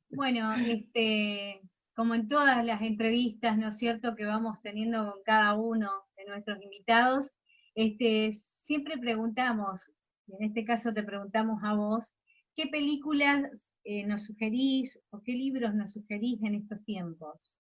Bueno, 0.09 0.53
este, 0.55 1.61
como 1.95 2.15
en 2.15 2.27
todas 2.27 2.63
las 2.65 2.81
entrevistas, 2.81 3.57
¿no 3.57 3.69
es 3.69 3.77
cierto?, 3.77 4.15
que 4.15 4.25
vamos 4.25 4.57
teniendo 4.61 5.11
con 5.11 5.23
cada 5.23 5.53
uno 5.55 5.89
de 6.17 6.25
nuestros 6.25 6.61
invitados, 6.61 7.31
este, 7.75 8.33
siempre 8.33 8.97
preguntamos, 8.97 9.91
y 10.27 10.35
en 10.35 10.43
este 10.43 10.65
caso 10.65 10.93
te 10.93 11.03
preguntamos 11.03 11.63
a 11.63 11.73
vos, 11.75 12.13
¿qué 12.55 12.67
películas 12.67 13.71
eh, 13.83 14.05
nos 14.05 14.23
sugerís 14.25 14.99
o 15.09 15.21
qué 15.21 15.33
libros 15.33 15.73
nos 15.73 15.91
sugerís 15.91 16.41
en 16.43 16.55
estos 16.55 16.83
tiempos? 16.85 17.59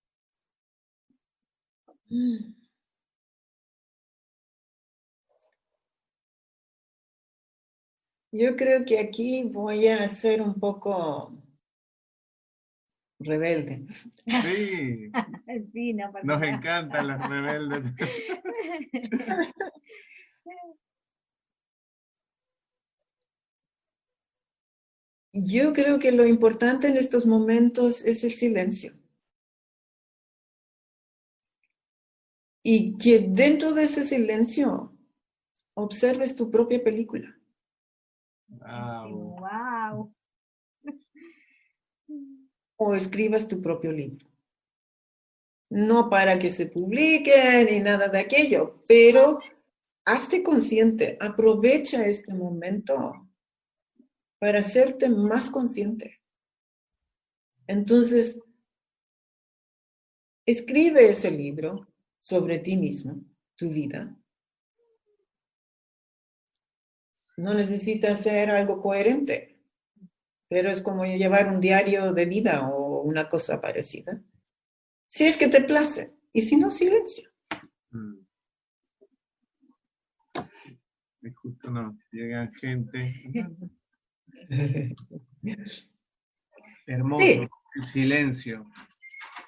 Yo 8.31 8.55
creo 8.55 8.83
que 8.85 8.99
aquí 8.99 9.43
voy 9.43 9.87
a 9.87 10.07
ser 10.07 10.41
un 10.41 10.55
poco 10.55 11.42
rebelde. 13.25 13.85
Sí, 14.43 15.11
Sí, 15.73 15.93
no 15.93 16.11
pasa 16.11 16.25
nos 16.25 16.39
nada. 16.39 16.53
encantan 16.53 17.07
los 17.07 17.29
rebeldes. 17.29 17.93
Yo 25.33 25.73
creo 25.73 25.97
que 25.99 26.11
lo 26.11 26.25
importante 26.27 26.87
en 26.87 26.97
estos 26.97 27.25
momentos 27.25 28.05
es 28.05 28.23
el 28.23 28.33
silencio. 28.33 28.93
Y 32.63 32.97
que 32.97 33.19
dentro 33.19 33.73
de 33.73 33.83
ese 33.83 34.03
silencio 34.03 34.95
observes 35.73 36.35
tu 36.35 36.49
propia 36.51 36.83
película. 36.83 37.35
Bravo. 38.47 39.35
Wow. 39.39 40.13
O 42.77 42.95
escribas 42.95 43.47
tu 43.47 43.61
propio 43.61 43.91
libro. 43.91 44.27
No 45.69 46.09
para 46.09 46.37
que 46.37 46.49
se 46.49 46.67
publique 46.67 47.33
ni 47.69 47.79
nada 47.79 48.07
de 48.07 48.19
aquello, 48.19 48.83
pero 48.87 49.39
hazte 50.05 50.43
consciente, 50.43 51.17
aprovecha 51.19 52.05
este 52.05 52.33
momento 52.33 53.29
para 54.39 54.59
hacerte 54.59 55.09
más 55.09 55.49
consciente. 55.49 56.21
Entonces, 57.65 58.39
escribe 60.45 61.09
ese 61.09 61.31
libro 61.31 61.87
sobre 62.19 62.59
ti 62.59 62.75
mismo, 62.77 63.23
tu 63.55 63.69
vida. 63.69 64.17
No 67.37 67.53
necesita 67.53 68.15
ser 68.15 68.51
algo 68.51 68.81
coherente, 68.81 69.52
pero 70.53 70.69
es 70.69 70.83
como 70.83 71.03
llevar 71.03 71.51
un 71.51 71.59
diario 71.59 72.13
de 72.13 72.27
vida 72.27 72.69
o 72.69 73.01
una 73.01 73.27
cosa 73.27 73.59
parecida. 73.59 74.21
Si 75.07 75.23
es 75.25 75.35
que 75.35 75.47
te 75.47 75.63
place, 75.63 76.15
y 76.31 76.41
si 76.41 76.57
no, 76.57 76.69
silencio. 76.69 77.27
Mm. 77.89 78.19
Y 81.23 81.31
justo 81.31 81.71
nos 81.71 81.95
llegan 82.11 82.51
gente. 82.51 83.15
Hermoso. 86.85 87.23
Sí. 87.23 87.47
El 87.75 87.85
silencio. 87.85 88.69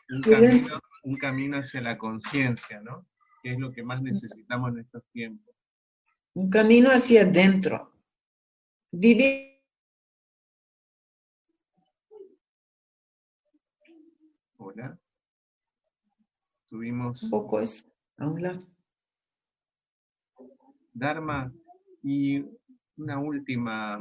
Un 0.10 0.24
Silencio. 0.24 0.74
camino, 0.74 0.82
un 1.04 1.18
camino 1.18 1.58
hacia 1.58 1.82
la 1.82 2.00
conciencia, 2.00 2.82
¿no? 2.82 3.08
Que 3.44 3.52
es 3.52 3.60
lo 3.60 3.72
que 3.72 3.84
más 3.84 4.02
necesitamos 4.02 4.72
en 4.74 4.80
estos 4.80 5.04
tiempos. 5.12 5.56
Un 6.34 6.50
camino 6.50 6.90
hacia 6.90 7.22
adentro. 7.22 7.94
Vivir 8.92 9.55
Tuvimos 16.70 17.24
un 17.24 17.30
poco 17.30 17.60
es 17.60 17.86
a 18.18 18.28
un 18.28 18.42
lado. 18.42 18.60
Dharma 20.94 21.52
y 22.02 22.44
una 22.98 23.20
última 23.20 24.00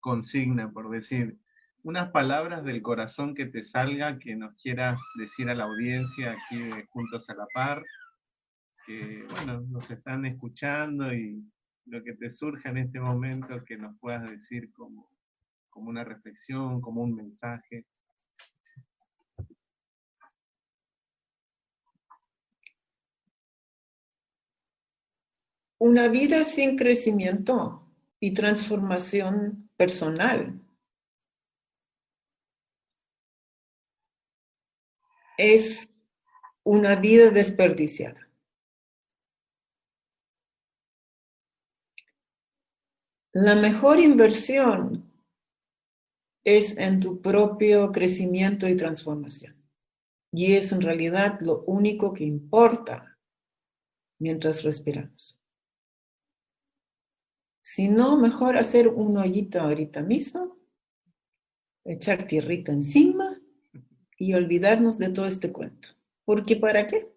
consigna, 0.00 0.70
por 0.70 0.90
decir, 0.90 1.38
unas 1.82 2.10
palabras 2.10 2.64
del 2.64 2.82
corazón 2.82 3.34
que 3.34 3.46
te 3.46 3.62
salga, 3.62 4.18
que 4.18 4.36
nos 4.36 4.54
quieras 4.56 5.00
decir 5.16 5.48
a 5.48 5.54
la 5.54 5.64
audiencia 5.64 6.32
aquí 6.32 6.58
de 6.58 6.86
Juntos 6.90 7.28
a 7.30 7.34
la 7.34 7.46
Par, 7.54 7.82
que 8.86 9.24
bueno, 9.30 9.60
nos 9.68 9.90
están 9.90 10.26
escuchando 10.26 11.12
y 11.12 11.42
lo 11.86 12.02
que 12.02 12.14
te 12.14 12.30
surja 12.30 12.70
en 12.70 12.78
este 12.78 13.00
momento 13.00 13.64
que 13.64 13.76
nos 13.76 13.98
puedas 13.98 14.28
decir 14.28 14.70
como, 14.72 15.10
como 15.70 15.90
una 15.90 16.04
reflexión, 16.04 16.80
como 16.80 17.02
un 17.02 17.14
mensaje. 17.14 17.86
Una 25.82 26.08
vida 26.08 26.44
sin 26.44 26.76
crecimiento 26.76 27.82
y 28.20 28.34
transformación 28.34 29.70
personal 29.78 30.60
es 35.38 35.90
una 36.64 36.96
vida 36.96 37.30
desperdiciada. 37.30 38.28
La 43.32 43.56
mejor 43.56 44.00
inversión 44.00 45.10
es 46.44 46.76
en 46.76 47.00
tu 47.00 47.22
propio 47.22 47.90
crecimiento 47.90 48.68
y 48.68 48.76
transformación. 48.76 49.56
Y 50.30 50.52
es 50.52 50.72
en 50.72 50.82
realidad 50.82 51.40
lo 51.40 51.62
único 51.62 52.12
que 52.12 52.24
importa 52.24 53.18
mientras 54.18 54.62
respiramos. 54.62 55.39
Si 57.72 57.86
no, 57.86 58.16
mejor 58.16 58.56
hacer 58.56 58.88
un 58.88 59.16
hoyito 59.16 59.60
ahorita 59.60 60.02
mismo, 60.02 60.58
echar 61.84 62.24
tierrita 62.24 62.72
encima 62.72 63.40
y 64.18 64.34
olvidarnos 64.34 64.98
de 64.98 65.10
todo 65.10 65.26
este 65.26 65.52
cuento. 65.52 65.90
Porque 66.24 66.56
¿para 66.56 66.88
qué? 66.88 67.14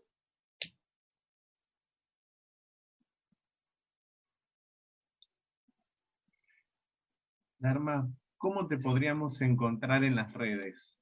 Dharma, 7.58 8.14
¿cómo 8.38 8.68
te 8.68 8.78
podríamos 8.78 9.42
encontrar 9.42 10.04
en 10.04 10.16
las 10.16 10.32
redes? 10.34 10.96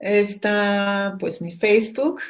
Está 0.00 1.16
pues 1.20 1.40
mi 1.40 1.52
Facebook, 1.52 2.20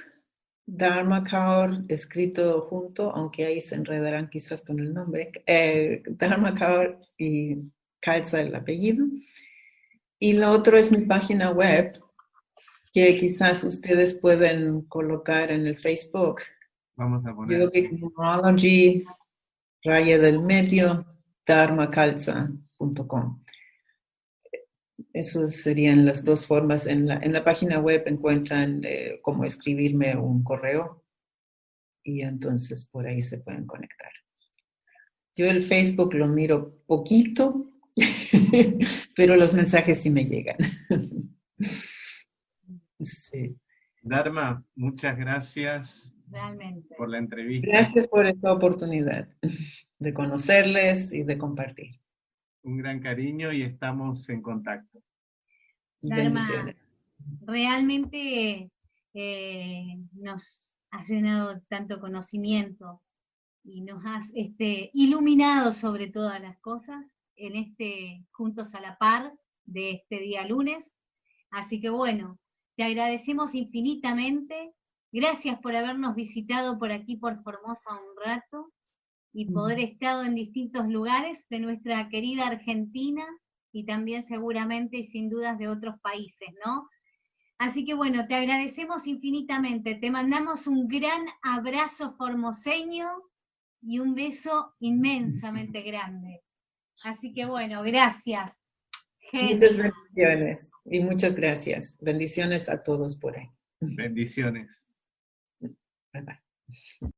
Dharma 0.73 1.25
Kaur, 1.25 1.85
escrito 1.89 2.63
junto, 2.63 3.11
aunque 3.11 3.45
ahí 3.45 3.61
se 3.61 3.75
enredarán 3.75 4.31
quizás 4.31 4.63
con 4.63 4.79
el 4.79 4.95
nombre, 4.95 5.33
eh, 5.47 6.01
Dharma 6.07 6.55
Kaur 6.55 6.97
y 7.19 7.57
calza 8.01 8.41
el 8.41 8.55
apellido. 8.55 9.05
Y 10.21 10.35
lo 10.35 10.53
otro 10.53 10.77
es 10.77 10.93
mi 10.93 11.01
página 11.07 11.51
web, 11.51 12.01
que 12.93 13.19
quizás 13.19 13.65
ustedes 13.65 14.15
pueden 14.15 14.83
colocar 14.83 15.51
en 15.51 15.67
el 15.67 15.77
Facebook. 15.77 16.43
Vamos 16.95 17.27
a 17.27 17.35
poner. 17.35 17.61
Yogic 17.61 17.91
Numerology, 17.93 19.05
raya 19.83 20.19
del 20.19 20.41
medio, 20.41 21.05
dharmacalza.com. 21.47 23.43
Esas 25.13 25.57
serían 25.57 26.05
las 26.05 26.25
dos 26.25 26.47
formas. 26.47 26.87
En 26.87 27.07
la, 27.07 27.17
en 27.17 27.33
la 27.33 27.43
página 27.43 27.79
web 27.79 28.05
encuentran 28.07 28.81
eh, 28.85 29.19
cómo 29.23 29.45
escribirme 29.45 30.17
un 30.17 30.45
correo 30.45 31.05
y 32.03 32.23
entonces 32.23 32.87
por 32.87 33.07
ahí 33.07 33.21
se 33.21 33.41
pueden 33.41 33.67
conectar. 33.67 34.11
Yo 35.35 35.49
el 35.49 35.63
Facebook 35.63 36.15
lo 36.15 36.29
miro 36.29 36.83
poquito, 36.87 37.73
pero 39.17 39.37
los 39.37 39.55
mensajes 39.55 40.01
sí 40.01 40.11
me 40.11 40.25
llegan. 40.25 40.57
sí. 43.01 43.57
Dharma, 44.03 44.65
muchas 44.77 45.17
gracias 45.19 46.15
Realmente. 46.29 46.95
por 46.97 47.11
la 47.11 47.19
entrevista. 47.19 47.69
Gracias 47.69 48.09
por 48.09 48.27
esta 48.27 48.53
oportunidad 48.53 49.29
de 49.99 50.15
conocerles 50.15 51.13
y 51.13 51.23
de 51.25 51.37
compartir 51.37 52.00
un 52.63 52.79
gran 52.79 53.01
cariño 53.01 53.53
y 53.53 53.63
estamos 53.63 54.29
en 54.29 54.43
contacto. 54.43 55.03
Dharma, 56.03 56.41
realmente 57.43 58.71
eh, 59.15 59.97
nos 60.13 60.77
has 60.91 61.09
llenado 61.09 61.61
tanto 61.69 62.01
conocimiento 62.01 63.03
y 63.65 63.83
nos 63.83 64.03
has 64.07 64.33
este, 64.35 64.91
iluminado 64.95 65.73
sobre 65.73 66.09
todas 66.09 66.41
las 66.41 66.59
cosas 66.59 67.13
en 67.37 67.57
este 67.57 68.25
Juntos 68.33 68.75
a 68.75 68.81
la 68.81 68.97
Par 68.97 69.35
de 69.65 69.93
este 69.93 70.21
día 70.21 70.47
lunes. 70.47 70.97
Así 71.51 71.81
que 71.81 71.91
bueno, 71.91 72.39
te 72.77 72.85
agradecemos 72.85 73.55
infinitamente. 73.55 74.73
Gracias 75.13 75.59
por 75.61 75.75
habernos 75.75 76.15
visitado 76.15 76.79
por 76.79 76.93
aquí 76.93 77.17
por 77.17 77.43
Formosa 77.43 77.91
un 77.93 78.25
rato 78.25 78.73
y 79.33 79.47
poder 79.47 79.79
estar 79.79 80.25
en 80.25 80.35
distintos 80.35 80.89
lugares 80.89 81.47
de 81.49 81.61
nuestra 81.61 82.09
querida 82.09 82.49
Argentina 82.49 83.25
y 83.73 83.85
también 83.85 84.23
seguramente 84.23 84.99
y 84.99 85.05
sin 85.05 85.29
dudas 85.29 85.59
de 85.59 85.69
otros 85.69 85.95
países, 86.01 86.49
¿no? 86.65 86.89
Así 87.59 87.85
que 87.85 87.95
bueno, 87.95 88.27
te 88.27 88.35
agradecemos 88.35 89.07
infinitamente, 89.07 89.95
te 89.95 90.11
mandamos 90.11 90.67
un 90.67 90.89
gran 90.89 91.27
abrazo 91.43 92.15
formoseño 92.17 93.07
y 93.83 93.99
un 93.99 94.15
beso 94.15 94.75
inmensamente 94.81 95.83
grande. 95.83 96.43
Así 97.05 97.33
que 97.33 97.45
bueno, 97.45 97.83
gracias. 97.83 98.59
Muchas 99.33 99.77
bendiciones 99.77 100.73
y 100.87 101.01
muchas 101.01 101.35
gracias. 101.35 101.97
Bendiciones 102.01 102.69
a 102.69 102.83
todos 102.83 103.17
por 103.17 103.37
ahí. 103.37 103.49
Bendiciones. 103.81 104.97
Bye 105.61 106.23
bye. 106.23 107.11